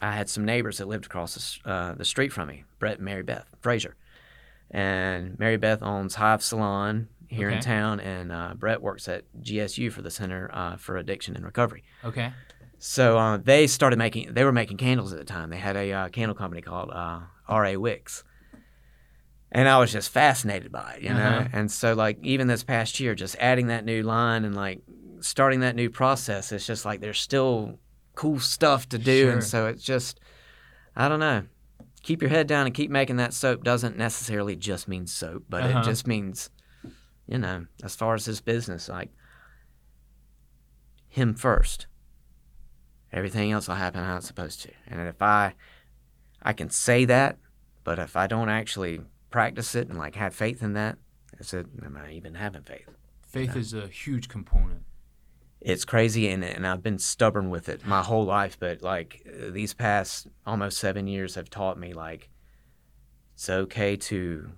[0.00, 3.04] I had some neighbors that lived across the, uh, the street from me, Brett and
[3.04, 3.96] Mary Beth Frazier.
[4.70, 9.90] And Mary Beth owns Hive Salon here in town, and uh, Brett works at GSU
[9.90, 11.82] for the Center uh, for Addiction and Recovery.
[12.04, 12.32] Okay.
[12.78, 14.34] So uh, they started making.
[14.34, 15.50] They were making candles at the time.
[15.50, 17.76] They had a uh, candle company called uh, R.A.
[17.76, 18.24] Wicks,
[19.52, 21.38] and I was just fascinated by it, you know.
[21.40, 21.48] Uh-huh.
[21.52, 24.80] And so, like, even this past year, just adding that new line and like
[25.20, 27.78] starting that new process, it's just like there's still
[28.14, 29.32] cool stuff to do, Sure.
[29.32, 30.18] and so it's just,
[30.96, 31.44] I don't know.
[32.02, 35.62] Keep your head down and keep making that soap doesn't necessarily just mean soap, but
[35.62, 35.78] Uh-huh.
[35.80, 36.50] it just means,
[37.28, 39.10] you know, as far as this business, like
[41.08, 41.86] him first
[43.12, 44.70] everything else will happen how it's supposed to.
[44.86, 45.52] And if I
[46.42, 47.36] I can say that,
[47.84, 49.02] but if I don't actually
[49.32, 50.98] practice it and like have faith in that,
[51.38, 52.88] it's a, am I even having faith?
[53.26, 54.82] Faith is a huge component.
[55.60, 58.58] It's crazy, and and I've been stubborn with it my whole life.
[58.58, 62.28] But like these past almost seven years have taught me like
[63.34, 64.50] it's okay to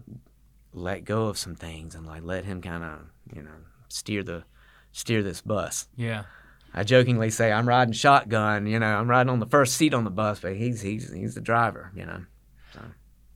[0.73, 3.01] let go of some things and like let him kind of
[3.35, 3.51] you know
[3.89, 4.45] steer the
[4.93, 5.89] steer this bus.
[5.97, 6.25] Yeah.
[6.73, 10.03] I jokingly say I'm riding shotgun, you know, I'm riding on the first seat on
[10.03, 12.25] the bus, but he's he's he's the driver, you know.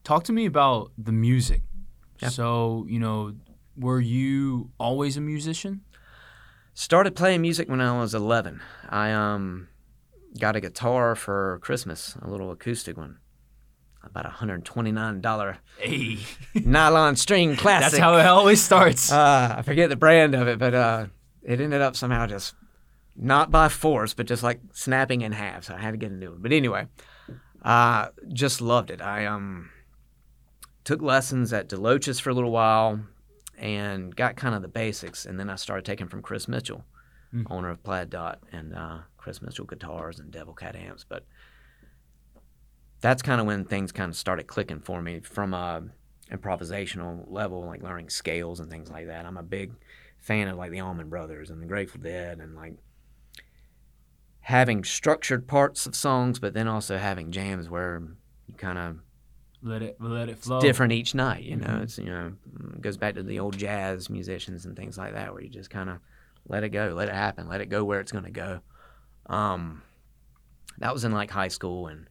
[0.09, 1.61] Talk to me about the music.
[2.19, 2.29] Yeah.
[2.29, 3.35] So, you know,
[3.77, 5.81] were you always a musician?
[6.73, 8.59] Started playing music when I was 11.
[8.89, 9.67] I um
[10.39, 13.19] got a guitar for Christmas, a little acoustic one,
[14.03, 16.17] about a hundred twenty nine dollar Hey,
[16.55, 17.91] nylon string classic.
[17.91, 19.11] that's how it always starts.
[19.11, 21.05] Uh, I forget the brand of it, but uh,
[21.43, 22.55] it ended up somehow just
[23.15, 25.65] not by force, but just like snapping in half.
[25.65, 26.41] So I had to get a new one.
[26.41, 26.87] But anyway,
[27.61, 29.03] uh, just loved it.
[29.03, 29.69] I um
[30.89, 32.99] took lessons at Deloach's for a little while
[33.59, 36.83] and got kind of the basics, and then I started taking from Chris Mitchell,
[37.31, 37.45] Mm.
[37.51, 41.05] owner of Plaid Dot and uh, Chris Mitchell guitars and Devil Cat amps.
[41.07, 41.27] But
[43.01, 45.83] that's kind of when things kind of started clicking for me from a
[46.31, 49.27] improvisational level, like learning scales and things like that.
[49.27, 49.73] I'm a big
[50.17, 52.73] fan of like the Allman Brothers and the Grateful Dead and like
[54.41, 58.01] having structured parts of songs, but then also having jams where
[58.47, 58.97] you kind of
[59.61, 60.61] let it let it flow.
[60.61, 61.43] different each night.
[61.43, 62.33] You know, it's you know
[62.73, 65.69] it goes back to the old jazz musicians and things like that, where you just
[65.69, 65.97] kind of
[66.47, 68.61] let it go, let it happen, let it go where it's going to go.
[69.27, 69.83] Um,
[70.79, 72.07] that was in like high school, and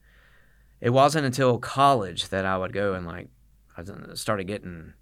[0.80, 3.28] it wasn't until college that I would go and like
[3.76, 3.82] I
[4.14, 4.94] started getting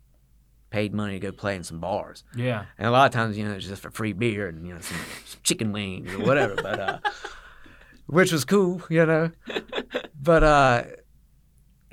[0.71, 2.25] paid money to go play in some bars.
[2.35, 2.67] Yeah.
[2.79, 4.81] And a lot of times, you know, it's just for free beer and you know
[4.81, 6.99] some, some chicken wings or whatever, but uh,
[8.07, 9.31] which was cool, you know.
[10.19, 10.83] But uh,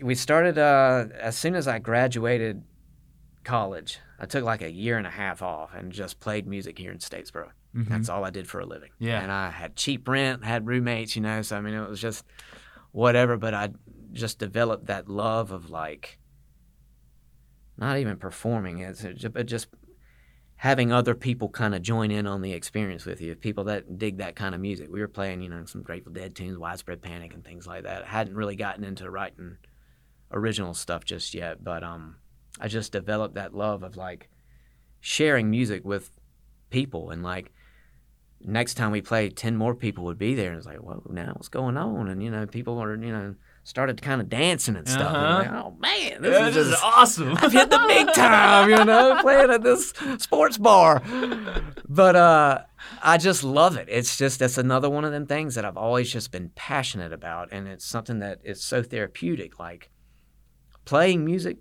[0.02, 2.64] we started uh, as soon as I graduated
[3.44, 4.00] college.
[4.20, 6.98] I took like a year and a half off and just played music here in
[7.00, 7.50] Statesboro.
[7.76, 7.90] Mhm.
[7.90, 8.92] That's all I did for a living.
[9.00, 9.22] Yeah.
[9.22, 11.42] And I had cheap rent, had roommates, you know.
[11.42, 12.26] So I mean, it was just
[12.92, 13.36] whatever.
[13.38, 13.70] But I
[14.12, 16.20] just developed that love of like
[17.78, 19.04] not even performing it,
[19.34, 19.68] but just
[20.58, 23.36] having other people kind of join in on the experience with you.
[23.36, 24.88] People that dig that kind of music.
[24.92, 28.04] We were playing, you know, some Grateful Dead tunes, Widespread Panic, and things like that.
[28.04, 29.58] I hadn't really gotten into writing
[30.32, 32.16] original stuff just yet, but um,
[32.60, 34.30] I just developed that love of like
[35.02, 36.12] sharing music with
[36.70, 37.52] people and like
[38.46, 41.32] next time we played 10 more people would be there and it's like whoa now
[41.34, 44.88] what's going on and you know people are you know started kind of dancing and
[44.88, 45.36] stuff Uh-huh.
[45.38, 47.38] like, oh man this Yeah, is this is just awesome.
[47.38, 51.02] I've hit the big time, you know, playing at this sports bar.
[51.88, 52.62] But uh,
[53.02, 53.88] I just love it.
[53.90, 57.50] It's just that's another one of them things that I've always just been passionate about,
[57.52, 59.60] and it's something that is so therapeutic.
[59.60, 59.90] Like
[60.86, 61.58] playing music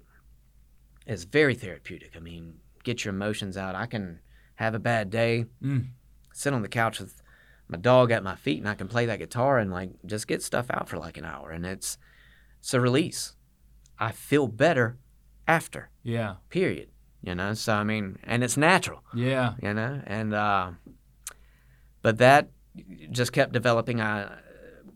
[1.07, 2.13] is very therapeutic.
[2.17, 2.55] I mean,
[2.85, 3.75] get your emotions out.
[3.75, 4.21] I can
[4.57, 5.89] have a bad day, Mm.
[6.33, 7.23] sit on the couch with
[7.69, 10.43] my dog at my feet, and I can play that guitar and like just get
[10.43, 11.99] stuff out for like an hour, and it's
[12.61, 13.35] it's a release.
[13.99, 14.99] I feel better
[15.49, 16.37] after yeah.
[16.51, 16.89] period
[17.21, 19.55] you know so i mean and it's natural Yeah.
[19.61, 20.71] you know and uh
[22.01, 22.51] but that
[23.11, 24.39] just kept developing i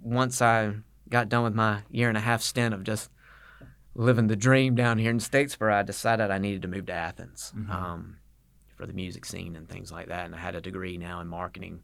[0.02, 0.72] once i
[1.08, 3.10] got done with my year and a half stint of just
[3.98, 7.52] living the dream down here in statesboro i decided i needed to move to athens
[7.56, 7.70] Mhm.
[7.70, 8.16] um,
[8.76, 11.26] for the music scene and things like that and i had a degree now in
[11.28, 11.80] marketing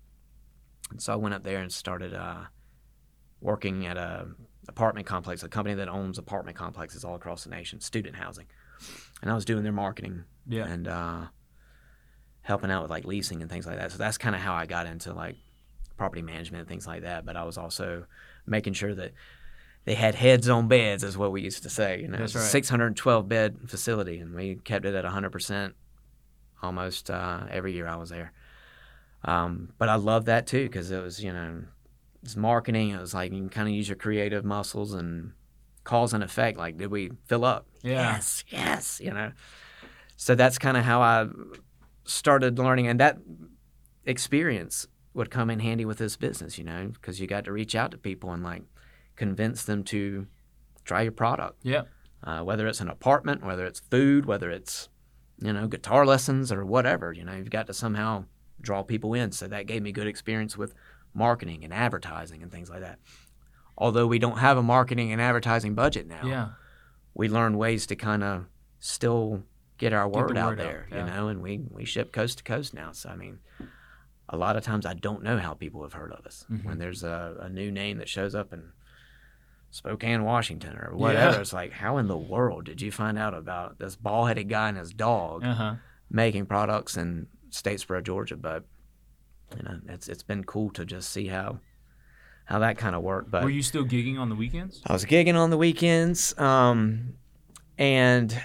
[0.90, 2.44] and so i went up there and started uh,
[3.40, 4.28] working at a
[4.68, 8.46] apartment complex a company that owns apartment complexes all across the nation student housing
[9.22, 10.66] and i was doing their marketing Yeah.
[10.66, 11.26] and uh,
[12.42, 13.92] helping out with like leasing and things like that.
[13.92, 15.36] So that's kind of how I got into like
[15.96, 17.24] property management and things like that.
[17.24, 18.06] But I was also
[18.46, 19.12] making sure that
[19.84, 22.00] they had heads on beds, is what we used to say.
[22.00, 22.30] You know, right.
[22.30, 25.74] 612 bed facility, and we kept it at 100 percent
[26.62, 28.32] almost uh, every year I was there.
[29.24, 31.62] Um, but I loved that too because it was you know
[32.22, 32.90] it's marketing.
[32.90, 35.32] It was like you can kind of use your creative muscles and
[35.84, 36.58] cause and effect.
[36.58, 37.66] Like, did we fill up?
[37.82, 38.14] Yeah.
[38.14, 39.00] Yes, yes.
[39.02, 39.32] You know,
[40.16, 41.28] so that's kind of how I
[42.04, 43.18] started learning, and that
[44.04, 46.58] experience would come in handy with this business.
[46.58, 48.62] You know, because you got to reach out to people and like
[49.16, 50.26] convince them to
[50.84, 51.58] try your product.
[51.62, 51.82] Yeah.
[52.24, 54.88] Uh, whether it's an apartment, whether it's food, whether it's
[55.38, 57.12] you know guitar lessons or whatever.
[57.12, 58.24] You know, you've got to somehow
[58.60, 59.32] draw people in.
[59.32, 60.74] So that gave me good experience with
[61.14, 62.98] marketing and advertising and things like that.
[63.76, 66.48] Although we don't have a marketing and advertising budget now, Yeah.
[67.14, 68.46] we learn ways to kind of
[68.78, 69.42] still
[69.78, 70.98] get our Get the word, out word out, there, yeah.
[71.06, 72.92] you know, and we, we ship coast to coast now.
[72.92, 73.40] So, I mean,
[74.28, 76.44] a lot of times I don't know how people have heard of us.
[76.50, 76.64] Mhm.
[76.64, 78.62] When there's a, a new name that shows up in
[79.72, 81.40] Spokane, Washington, or whatever, Yeah.
[81.40, 84.68] it's like, how in the world did you find out about this bald headed guy
[84.68, 85.74] and his dog Uh huh.
[86.10, 88.36] making products in Statesboro, Georgia?
[88.36, 88.64] But,
[89.56, 91.58] you know, it's, it's been cool to just see how.
[92.44, 94.82] How that kind of worked, but Were you still gigging on the weekends?
[94.86, 97.14] I was gigging on the weekends, um,
[97.78, 98.38] and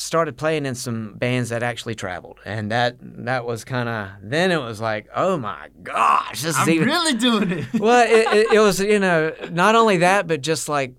[0.00, 4.50] started playing in some bands that actually traveled, and that that was kind of then
[4.50, 6.88] it was like, oh my gosh, this is I'm even.
[6.88, 7.66] really doing it.
[7.80, 10.94] well, it, it, it was you know not only that, but just like,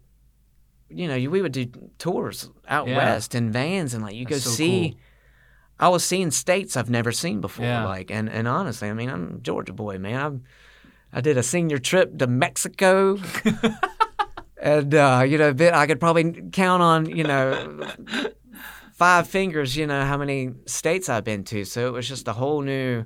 [0.89, 1.65] you know, we would do
[1.97, 2.97] tours out Yeah.
[2.97, 4.89] west in vans, and like you That's go so see.
[4.91, 4.99] cool.
[5.79, 7.85] I was seeing states I've never seen before, Yeah.
[7.85, 10.19] like, and, and honestly, I mean, I'm a Georgia boy, man.
[10.21, 10.39] I've
[11.11, 13.17] I did a senior trip to Mexico.
[14.61, 17.79] and uh, you know, bit I could probably count on, you know,
[19.01, 21.65] five fingers, you know, how many states I've been to.
[21.65, 23.05] So it was just a whole new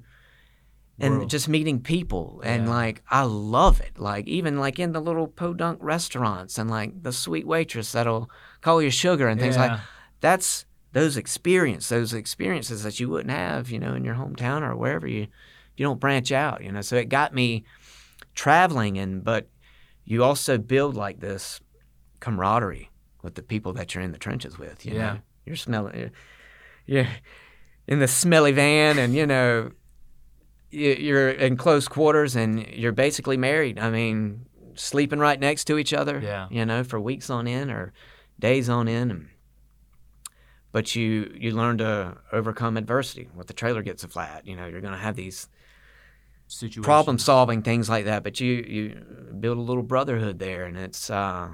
[0.99, 1.29] and World.
[1.29, 2.73] just meeting people and Yeah.
[2.79, 3.97] like I love it.
[3.97, 8.29] Like even like in the little podunk restaurants and like the sweet waitress that'll
[8.59, 9.79] call you sugar and things like Yeah.
[10.19, 14.75] that's those experience those experiences that you wouldn't have, you know, in your hometown or
[14.75, 15.27] wherever you
[15.77, 16.81] you don't branch out, you know.
[16.81, 17.63] So it got me
[18.33, 19.47] traveling and but
[20.03, 21.61] you also build like this
[22.19, 22.89] camaraderie
[23.23, 25.13] with the people that you're in the trenches with, you Yeah.
[25.13, 25.19] know.
[25.45, 26.11] You're smelling
[26.87, 27.07] you're
[27.87, 29.71] in the smelly van and you know
[30.71, 33.79] you- you're in close quarters and you're basically married.
[33.79, 36.47] I mean, sleeping right next to each other, Yeah.
[36.51, 37.93] you know, for weeks on end or
[38.39, 39.11] days on end.
[39.11, 39.29] And,
[40.71, 43.29] but you you learn to overcome adversity.
[43.33, 45.47] When the trailer gets a flat, you know, you're going to have these
[46.47, 46.83] Situation.
[46.83, 48.23] problem solving things like that.
[48.23, 51.51] But you you build a little brotherhood there, and it's uh,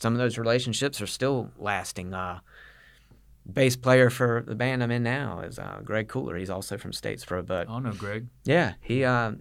[0.00, 2.14] some of those relationships are still lasting.
[2.14, 2.38] Uh,
[3.50, 6.36] bass player for the band I'm in now is uh, Greg Cooler.
[6.36, 8.26] He's also from Statesboro, but Oh no, Greg.
[8.44, 9.32] yeah, he uh,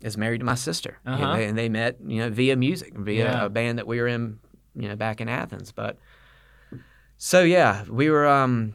[0.00, 1.36] is married to my sister, You know, Uh-huh.
[1.42, 3.44] and they met, you know, via music, via Yeah.
[3.44, 4.40] a band that we were in,
[4.74, 5.70] you know, back in Athens.
[5.72, 5.96] But
[7.16, 8.74] so yeah, we were um,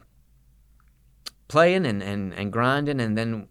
[1.48, 3.48] playing and, and and grinding, and then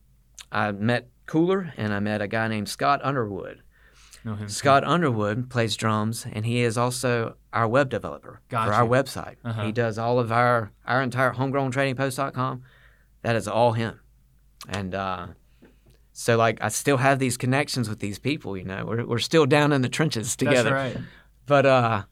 [0.52, 3.62] I met Cooler, and I met a guy named Scott Underwood.
[4.48, 9.36] Scott Underwood plays drums, and he is also our web developer for our website.
[9.44, 9.66] Uh-huh.
[9.66, 12.64] He does all of our our entire homegrowntradingpost.com.
[13.22, 14.00] That is all him,
[14.68, 15.28] and uh,
[16.14, 18.58] so like I still have these connections with these people.
[18.58, 20.72] You know, we're we're still down in the trenches together.
[20.72, 21.06] That's right.
[21.46, 22.04] But uh,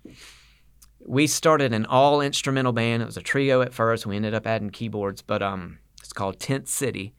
[1.05, 3.01] we started an all instrumental band.
[3.01, 4.05] It was a trio at first.
[4.05, 7.13] We ended up adding keyboards, but um, it's called Tent City,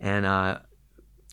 [0.00, 0.58] and uh,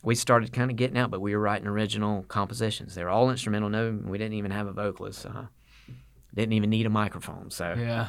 [0.03, 1.11] we started kind of getting out.
[1.11, 2.95] But we were writing original compositions.
[2.95, 3.69] They were all instrumental.
[3.69, 5.25] No, we didn't even have a vocalist.
[5.25, 5.43] Uh,
[6.33, 7.49] didn't even need a microphone.
[7.49, 8.07] So, Yeah.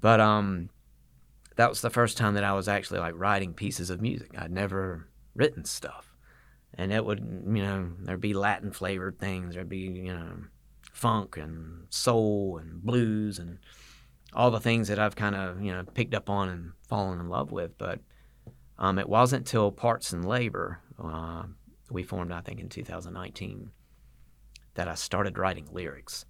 [0.00, 0.70] but um,
[1.56, 4.30] that was the first time that I was actually like writing pieces of music.
[4.38, 6.16] I'd never written stuff,
[6.74, 9.54] and it would you know there'd be Latin flavored things.
[9.54, 10.44] There'd be you know
[10.92, 13.58] funk and soul and blues and
[14.32, 17.28] all the things that I've kind of you know picked up on and fallen in
[17.28, 17.76] love with.
[17.78, 18.00] But
[18.78, 21.44] um, it wasn't till Parts and Labor uh,
[21.90, 23.70] we formed, I think, in 2019
[24.74, 26.24] that I started writing lyrics.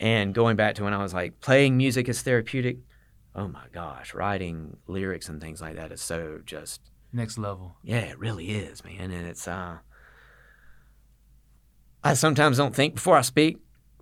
[0.00, 2.78] And going back to when I was like playing music is therapeutic.
[3.34, 6.80] Oh my gosh, writing lyrics and things like that is so just
[7.12, 7.76] Next level.
[7.82, 9.10] yeah, it really is, man.
[9.10, 9.78] And it's uh
[12.02, 13.58] I sometimes don't think before I speak.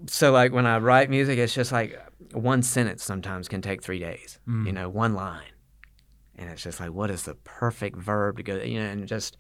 [0.07, 1.99] So like when I write music, it's just like
[2.33, 4.39] one sentence sometimes can take three days.
[4.47, 5.53] You know, one line.
[6.37, 9.37] And it's just like what is the perfect verb to go you know, and just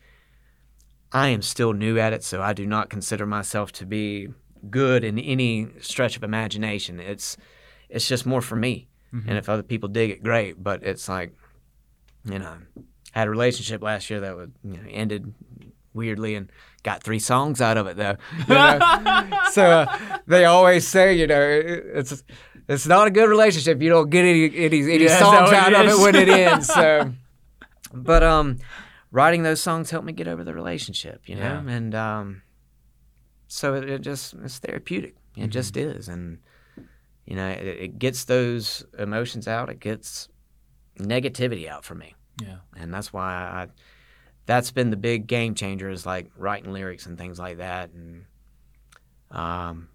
[1.12, 4.28] I am still new at it, so I do not consider myself to be
[4.70, 7.00] good in any stretch of imagination.
[7.00, 7.36] It's
[7.88, 8.88] it's just more for me.
[9.12, 10.62] And if other people dig it, great.
[10.62, 11.32] But it's like,
[12.24, 12.58] you know,
[13.12, 15.34] I had a relationship last year that would you know, ended
[15.94, 16.48] weirdly and
[16.84, 18.14] got three songs out of it though.
[18.46, 19.28] You know?
[19.50, 22.22] so uh, they always say, you know, it- it's
[22.68, 23.82] it's not a good relationship.
[23.82, 26.68] You don't get any any, any songs out of it when it ends.
[26.68, 27.12] So,
[27.92, 28.58] but um,
[29.10, 31.28] writing those songs helped me get over the relationship.
[31.28, 31.72] You know, Yeah.
[31.72, 32.42] and um,
[33.48, 35.16] so it, it just it's therapeutic.
[35.36, 35.50] It Mm-hmm.
[35.50, 36.38] just is, and
[37.26, 39.68] you know, it, it gets those emotions out.
[39.70, 40.28] It gets
[40.98, 42.56] negativity out for me Yeah.
[42.76, 43.68] and that's why I,
[44.46, 47.90] that's been the big game changer is like writing lyrics and things like that.
[47.92, 48.24] And
[49.30, 49.88] um,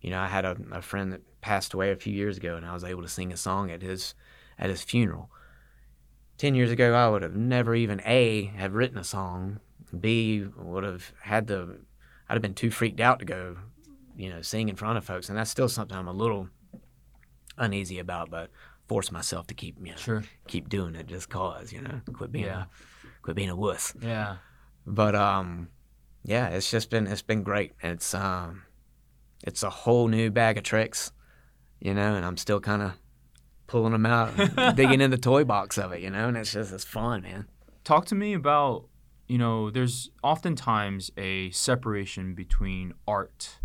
[0.00, 2.64] you know, I had a, a friend that passed away a few years ago, and
[2.64, 4.14] I was able to sing a song at his
[4.58, 5.30] at his funeral.
[6.38, 9.60] Ten years ago, I would have never even a have written a song.
[9.98, 11.78] B would have had the
[12.28, 13.56] I'd have been too freaked out to go,
[14.16, 16.48] you know, sing in front of folks, and that's still something I'm a little
[17.58, 18.50] uneasy about, but
[18.88, 20.24] force myself to keep you know, Sure.
[20.48, 22.64] keep doing it just cause, you know, quit being Yeah.
[22.64, 23.94] a, quit being a wuss.
[24.00, 24.36] Yeah.
[24.86, 25.68] But um,
[26.24, 27.72] yeah, it's just been it's been great.
[27.82, 28.62] It's um,
[29.44, 31.12] it's a whole new bag of tricks,
[31.80, 32.92] you know, and I'm still kind of
[33.72, 36.52] pulling them out, and digging in the toy box of it, you know, and it's
[36.52, 37.48] just it's fun, man.
[37.84, 38.84] Talk to me about,
[39.28, 43.58] you know, there's oftentimes a separation between art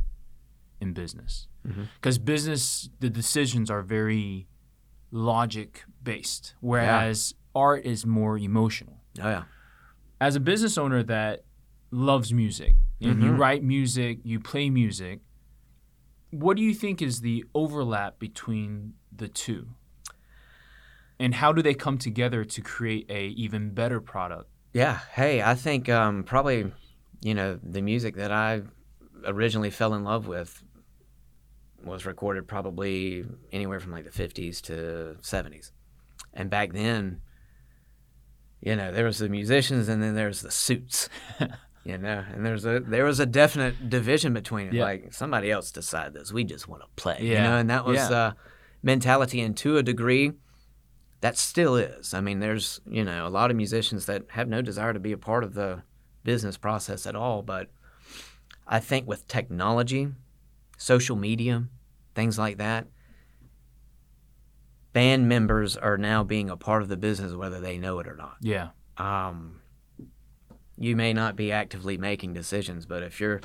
[0.80, 1.48] and business.
[1.68, 1.84] Mm-hmm.
[1.96, 4.48] Because business, the decisions are very
[5.12, 9.02] logic based, whereas art is more emotional.
[9.22, 9.44] Oh yeah,
[10.22, 11.44] As a business owner that
[11.92, 13.42] loves music and you mm-hmm.
[13.42, 15.20] write music, you play music,
[16.32, 19.68] what do you think is the overlap between the two?
[21.20, 24.50] And how do they come together to create a even better product?
[24.74, 25.00] yeah.
[25.14, 26.72] Hey, I think um, probably,
[27.22, 28.62] you know, the music that I
[29.26, 30.62] originally fell in love with
[31.84, 35.72] was recorded probably anywhere from like the 50s to 70s.
[36.34, 37.22] And back then,
[38.62, 41.10] you know, there was the musicians and then there's the suits.
[41.84, 44.74] you know, and there's a there was a definite division between it.
[44.74, 44.84] Yeah.
[44.84, 46.32] Like somebody else decide this.
[46.34, 47.20] We just want to play.
[47.22, 48.10] You know, and that was Yeah.
[48.18, 48.32] uh
[48.84, 50.34] mentality and to a degree
[51.22, 52.14] that still is.
[52.14, 55.12] I mean, there's, you know, a lot of musicians that have no desire to be
[55.12, 55.82] a part of the
[56.24, 57.70] business process at all, but
[58.68, 60.10] I think with technology,
[60.78, 61.66] social media,
[62.14, 62.88] things like that,
[64.94, 68.16] band members are now being a part of the business whether they know it or
[68.16, 68.38] not.
[68.42, 68.70] Yeah.
[68.98, 69.62] Um,
[70.78, 73.42] you may not be actively making decisions, but if you're,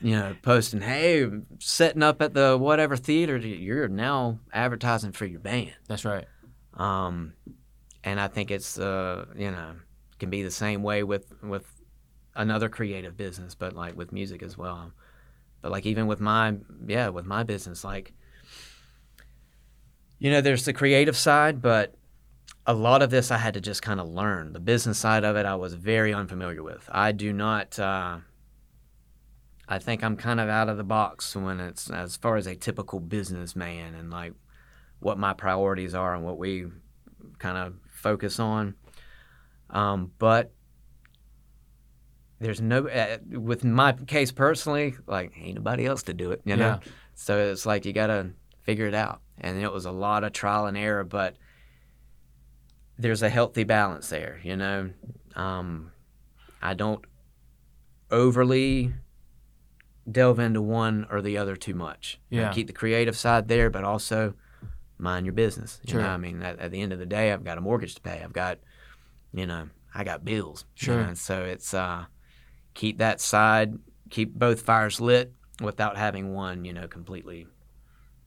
[0.00, 1.28] you know, posting, "Hey,
[1.58, 5.74] setting up at the whatever theater," you're now advertising for your band.
[5.88, 6.26] That's right.
[6.74, 7.34] Um,
[8.04, 9.74] and I think it's, uh, you know,
[10.18, 11.66] can be the same way with with
[12.34, 14.92] another creative business, but like with music as well.
[15.60, 16.54] But like even with my,
[16.86, 18.12] yeah, with my business, like,
[20.20, 21.96] you know, there's the creative side, but
[22.64, 24.52] a lot of this I had to just kind of learn.
[24.52, 26.88] The business side of it, I was very unfamiliar with.
[26.92, 27.76] I do not.
[27.78, 28.18] Uh,
[29.68, 32.56] I think I'm kind of out of the box when it's as far as a
[32.56, 34.32] typical businessman and like
[35.00, 36.66] what my priorities are and what we
[37.38, 38.74] kind of focus on.
[39.70, 40.52] Um, but
[42.40, 46.56] there's no uh, with my case personally, like ain't nobody else to do it, you
[46.56, 46.80] know.
[46.82, 46.92] Yeah.
[47.14, 48.30] So it's like you gotta
[48.62, 51.36] figure it out, and it was a lot of trial and error, but
[52.98, 54.90] there's a healthy balance there, you know.
[55.34, 55.92] Um,
[56.62, 57.04] I don't
[58.10, 58.94] overly
[60.10, 62.20] delve into one or the other too much.
[62.30, 62.52] You know, Yeah.
[62.52, 64.34] keep the creative side there, but also
[64.98, 65.80] mind your business.
[65.84, 66.02] You Sure.
[66.02, 68.00] know, I mean, at, at the end of the day, I've got a mortgage to
[68.00, 68.20] pay.
[68.22, 68.58] I've got,
[69.32, 70.64] you know, I got bills.
[70.76, 71.06] you Sure.
[71.06, 72.06] know, so it's uh,
[72.74, 73.78] keep that side,
[74.10, 77.46] keep both fires lit without having one, you know, completely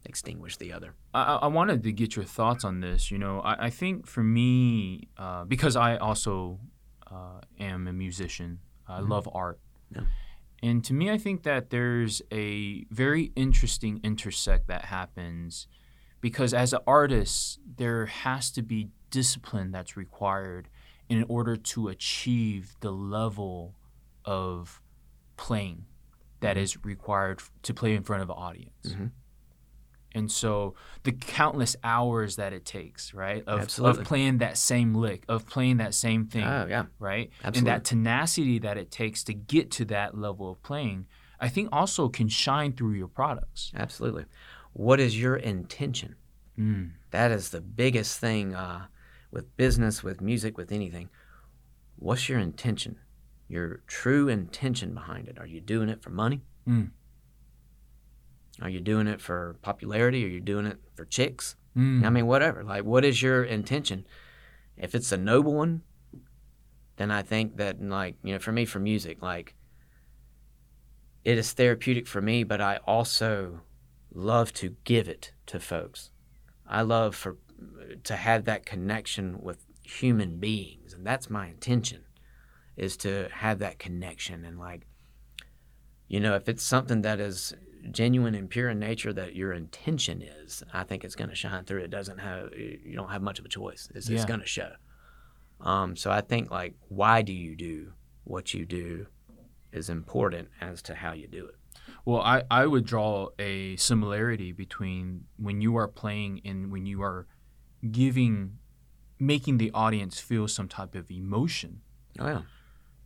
[0.05, 0.95] extinguish the other.
[1.13, 3.11] I, I wanted to get your thoughts on this.
[3.11, 6.59] You know, I, I think for me, uh, because I also
[7.09, 9.59] uh, am a musician, I love art.
[9.93, 10.01] Yeah.
[10.63, 15.67] And to me, I think that there's a very interesting intersect that happens
[16.21, 20.69] because as an artist, there has to be discipline that's required
[21.09, 23.75] in order to achieve the level
[24.23, 24.81] of
[25.35, 25.85] playing
[26.41, 28.87] that is required to play in front of an audience.
[28.87, 29.11] Mhm.
[30.13, 34.01] And so the countless hours that it takes, right, of, Absolutely.
[34.01, 36.85] of playing that same lick, of playing that same thing, Oh, yeah.
[36.99, 37.29] right?
[37.43, 37.59] Absolutely.
[37.59, 41.07] And that tenacity that it takes to get to that level of playing,
[41.39, 43.71] I think also can shine through your products.
[43.75, 44.25] Absolutely.
[44.73, 46.15] What is your intention?
[46.59, 46.91] Mm.
[47.11, 48.87] That is the biggest thing uh,
[49.31, 51.09] with business, with music, with anything.
[51.95, 52.97] What's your intention?
[53.47, 55.37] Your true intention behind it.
[55.39, 56.41] Are you doing it for money?
[56.67, 56.91] Mm.
[58.61, 60.23] Are you doing it for popularity?
[60.25, 61.55] Are you doing it for chicks?
[61.75, 62.05] Mm.
[62.05, 62.63] I mean, whatever.
[62.63, 64.05] Like, what is your intention?
[64.77, 65.81] If it's a noble one,
[66.97, 69.55] then I think that, like, you know, for me, for music, like,
[71.23, 73.61] it is therapeutic for me, but I also
[74.13, 76.11] love to give it to folks.
[76.67, 77.37] I love for
[78.03, 82.03] to have that connection with human beings, and that's my intention,
[82.75, 84.87] is to have that connection and like,
[86.07, 87.53] you know, if it's something that is
[87.89, 91.65] genuine and pure in nature that your intention is, I think it's going to shine
[91.65, 91.81] through.
[91.83, 93.89] It doesn't have you don't have much of a choice.
[93.95, 94.71] It's, it's going to show.
[95.61, 99.07] Um, so I think like why do you do what you do
[99.71, 101.55] is important as to how you do it.
[102.05, 107.01] Well, I, I would draw a similarity between when you are playing and when you
[107.01, 107.27] are
[107.89, 108.57] giving,
[109.19, 111.81] making the audience feel some type of emotion.
[112.19, 112.41] Oh yeah,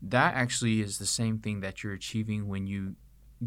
[0.02, 2.96] That actually is the same thing that you're achieving when you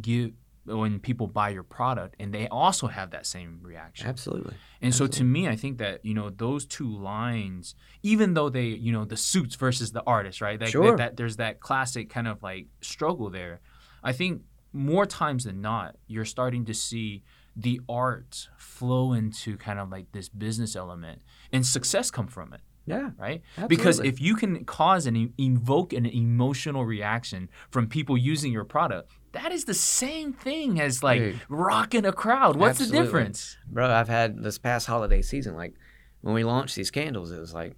[0.01, 0.33] give,
[0.77, 4.07] when people buy your product and they also have that same reaction.
[4.09, 4.55] absolutely.
[4.81, 8.67] And so to me, I think that you know those two lines, even though they,
[8.67, 10.59] you know, the suits versus the artist, right?
[10.59, 10.91] That, Sure.
[10.93, 13.61] that, that there's that classic kind of like struggle there.
[14.05, 14.43] I think
[14.73, 17.25] more times than not, you're starting to see
[17.57, 22.61] the art flow into kind of like this business element, and success come from it,
[22.89, 23.43] Yeah, right?
[23.57, 23.77] Absolutely.
[23.77, 29.11] Because if you can cause and evoke an emotional reaction from people using your product,
[29.33, 31.41] that is the same thing as like Dude.
[31.49, 32.57] rocking a crowd.
[32.57, 33.57] What's the difference?
[33.67, 33.91] bro.
[33.91, 35.75] I've had this past holiday season, like
[36.23, 37.75] when we launched these candles, it was like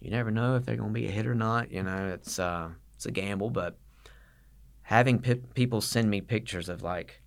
[0.00, 1.70] you never know if they're gonna be a hit or not.
[1.70, 3.76] You know, it's uh, it's a gamble, but
[4.82, 7.20] having pe- people send me pictures of like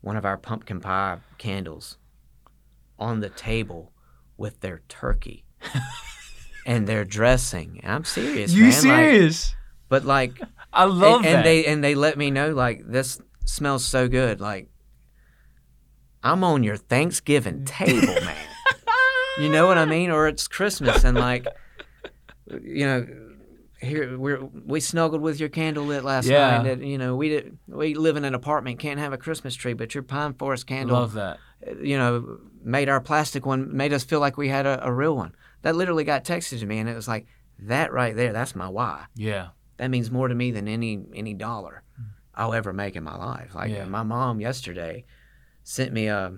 [0.00, 1.98] one of our pumpkin pie candles
[2.98, 3.92] on the table
[4.36, 5.44] with their turkey
[6.66, 7.80] and their dressing.
[7.82, 8.70] And I'm serious, You man.
[8.72, 9.54] Like, serious?
[9.88, 10.40] but like
[10.72, 11.36] I love and, that.
[11.36, 14.40] and they and they let me know like this smells so good.
[14.40, 14.68] Like
[16.22, 18.36] I'm on your Thanksgiving table, man.
[19.38, 20.10] you know what I mean?
[20.10, 21.46] Or it's Christmas and like
[22.62, 23.06] you know
[23.80, 26.58] here we're we snuggled with your candle lit last Yeah.
[26.62, 26.66] night.
[26.66, 29.74] And, you know we did we live in an apartment can't have a Christmas tree,
[29.74, 31.38] but your pine forest candle love that.
[31.82, 35.14] you know, made our plastic one, made us feel like we had a, a real
[35.16, 35.34] one.
[35.64, 37.26] That literally got texted to me, and it was like,
[37.58, 39.06] that right there, that's my why.
[39.14, 39.48] Yeah.
[39.78, 42.02] That means more to me than any any dollar hmm.
[42.34, 43.54] I'll ever make in my life.
[43.54, 43.86] Like Yeah.
[43.86, 45.06] my mom yesterday
[45.62, 46.34] sent me a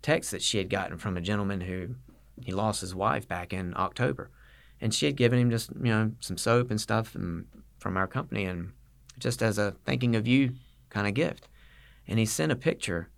[0.00, 1.96] text that she had gotten from a gentleman who
[2.40, 4.30] he lost his wife back in October,
[4.80, 7.46] and she had given him just you know some soap and stuff and,
[7.80, 8.72] from our company, and
[9.18, 10.54] just as a thinking of you
[10.88, 11.48] kind of gift.
[12.06, 13.10] And he sent a picture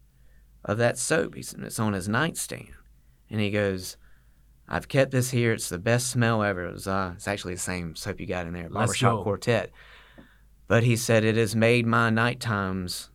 [0.64, 1.34] of that soap.
[1.34, 2.70] He's, it's on his nightstand,
[3.28, 3.98] and he goes,
[4.68, 5.52] "I've kept this here.
[5.52, 6.64] It's the best smell ever.
[6.66, 9.22] It was, uh, it's actually the same soap you got in there, Barbershop.
[9.22, 9.70] Quartet."
[10.66, 13.10] But he said it has made my night times,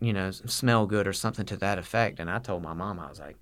[0.00, 2.20] you know, smell good or something to that effect.
[2.20, 3.36] And I told my mom, I was like,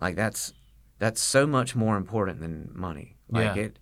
[0.00, 0.52] like that's
[0.98, 3.16] that's so much more important than money.
[3.28, 3.62] Like Yeah.
[3.62, 3.78] it,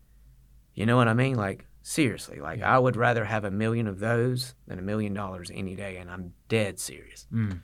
[0.74, 1.36] you know what I mean?
[1.36, 2.74] Like seriously, like Yeah.
[2.74, 6.10] I would rather have a million of those than a million dollars any day, and
[6.10, 7.26] I'm dead serious.
[7.32, 7.60] Mm.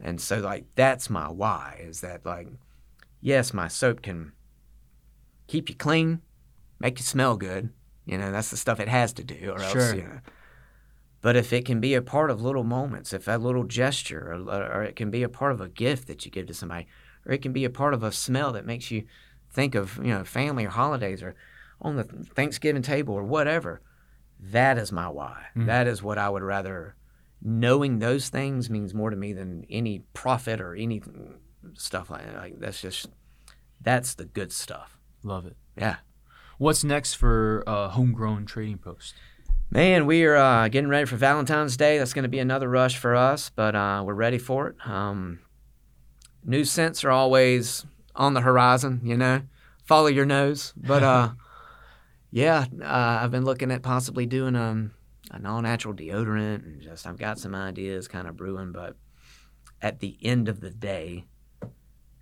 [0.00, 2.48] And so like that's my why is that like
[3.20, 4.32] yes, my soap can
[5.46, 6.20] keep you clean,
[6.78, 7.70] make you smell good.
[8.06, 9.94] You know, that's the stuff it has to do or else, Sure.
[9.94, 10.20] you know.
[11.22, 14.50] But if it can be a part of little moments, if that little gesture or,
[14.50, 16.86] or it can be a part of a gift that you give to somebody
[17.26, 19.04] or it can be a part of a smell that makes you
[19.52, 21.34] think of, you know, family or holidays or
[21.82, 23.80] on the Thanksgiving table or whatever,
[24.38, 25.46] that is my why.
[25.56, 25.66] Mm.
[25.66, 26.96] That is what I would rather
[27.42, 31.02] knowing those things means more to me than any profit or any
[31.74, 32.36] stuff like that.
[32.36, 33.08] Like that's just
[33.80, 34.98] that's the good stuff.
[35.22, 35.56] Love it.
[35.76, 35.96] Yeah.
[36.58, 39.14] What's next for uh, Homegrown Trading Post?
[39.70, 41.96] Man, we are uh, getting ready for Valentine's Day.
[41.96, 44.76] That's going to be another rush for us, but uh, we're ready for it.
[44.84, 45.38] Um,
[46.44, 47.86] new scents are always
[48.16, 49.42] on the horizon, you know.
[49.84, 51.30] Follow your nose, but uh,
[52.30, 54.92] yeah, uh, I've been looking at possibly doing um,
[55.30, 58.72] an all-natural deodorant, and just I've got some ideas kind of brewing.
[58.72, 58.96] But
[59.80, 61.26] at the end of the day,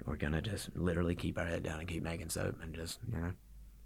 [0.07, 3.19] we're gonna just literally keep our head down and keep making soap, and just you
[3.19, 3.33] know,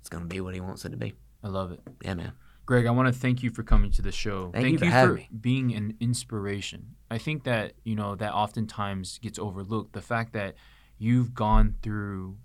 [0.01, 1.15] it's gonna be what he wants it to be.
[1.43, 1.81] I love it.
[2.03, 2.33] Yeah, man.
[2.65, 4.51] Greg, I want to thank you for coming to the show.
[4.53, 5.29] Thank you for having me.
[5.41, 6.95] being an inspiration.
[7.11, 9.95] I think that, you know, that oftentimes gets overlooked.
[9.95, 10.55] The fact that
[10.97, 12.37] you've gone through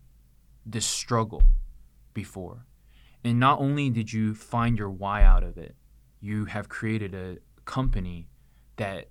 [0.65, 1.43] this struggle
[2.13, 2.65] before.
[3.23, 5.75] And not only did you find your why out of it,
[6.19, 8.27] you have created a company
[8.77, 9.09] that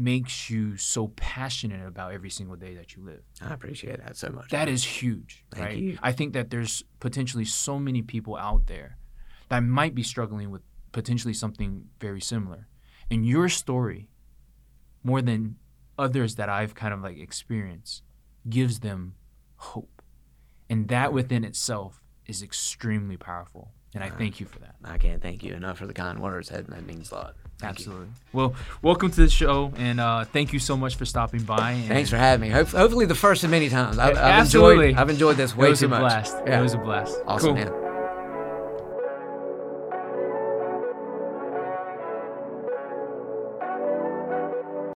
[0.00, 3.20] makes you so passionate about every single day that you live.
[3.40, 4.50] I appreciate that so much.
[4.50, 5.76] That is huge, Thank right?
[5.76, 5.98] you.
[6.02, 8.96] I think that there's potentially so many people out there
[9.50, 12.66] that might be struggling with potentially something very similar.
[13.10, 14.08] And your story,
[15.04, 15.56] more than
[15.98, 18.02] others that I've kind of like experienced,
[18.48, 19.14] gives them
[19.56, 20.02] hope.
[20.70, 23.72] And that within itself is extremely powerful.
[23.94, 24.76] And I thank you for that.
[24.84, 26.48] I can't thank you enough for the kind words.
[26.48, 27.34] That, that means a lot.
[27.60, 27.84] Thank you.
[27.84, 28.06] Absolutely.
[28.32, 31.72] Well, welcome to the show, and uh, thank you so much for stopping by.
[31.72, 32.54] And Thanks for having me.
[32.54, 33.98] Hope, hopefully, the first of many times.
[33.98, 34.86] I've, I've absolutely.
[34.90, 35.00] enjoyed.
[35.00, 36.00] I've enjoyed this It way was too a much.
[36.00, 36.36] blast.
[36.46, 36.58] Yeah.
[36.58, 37.16] It was a blast.
[37.26, 37.64] awesome, Cool.
[37.64, 37.79] man.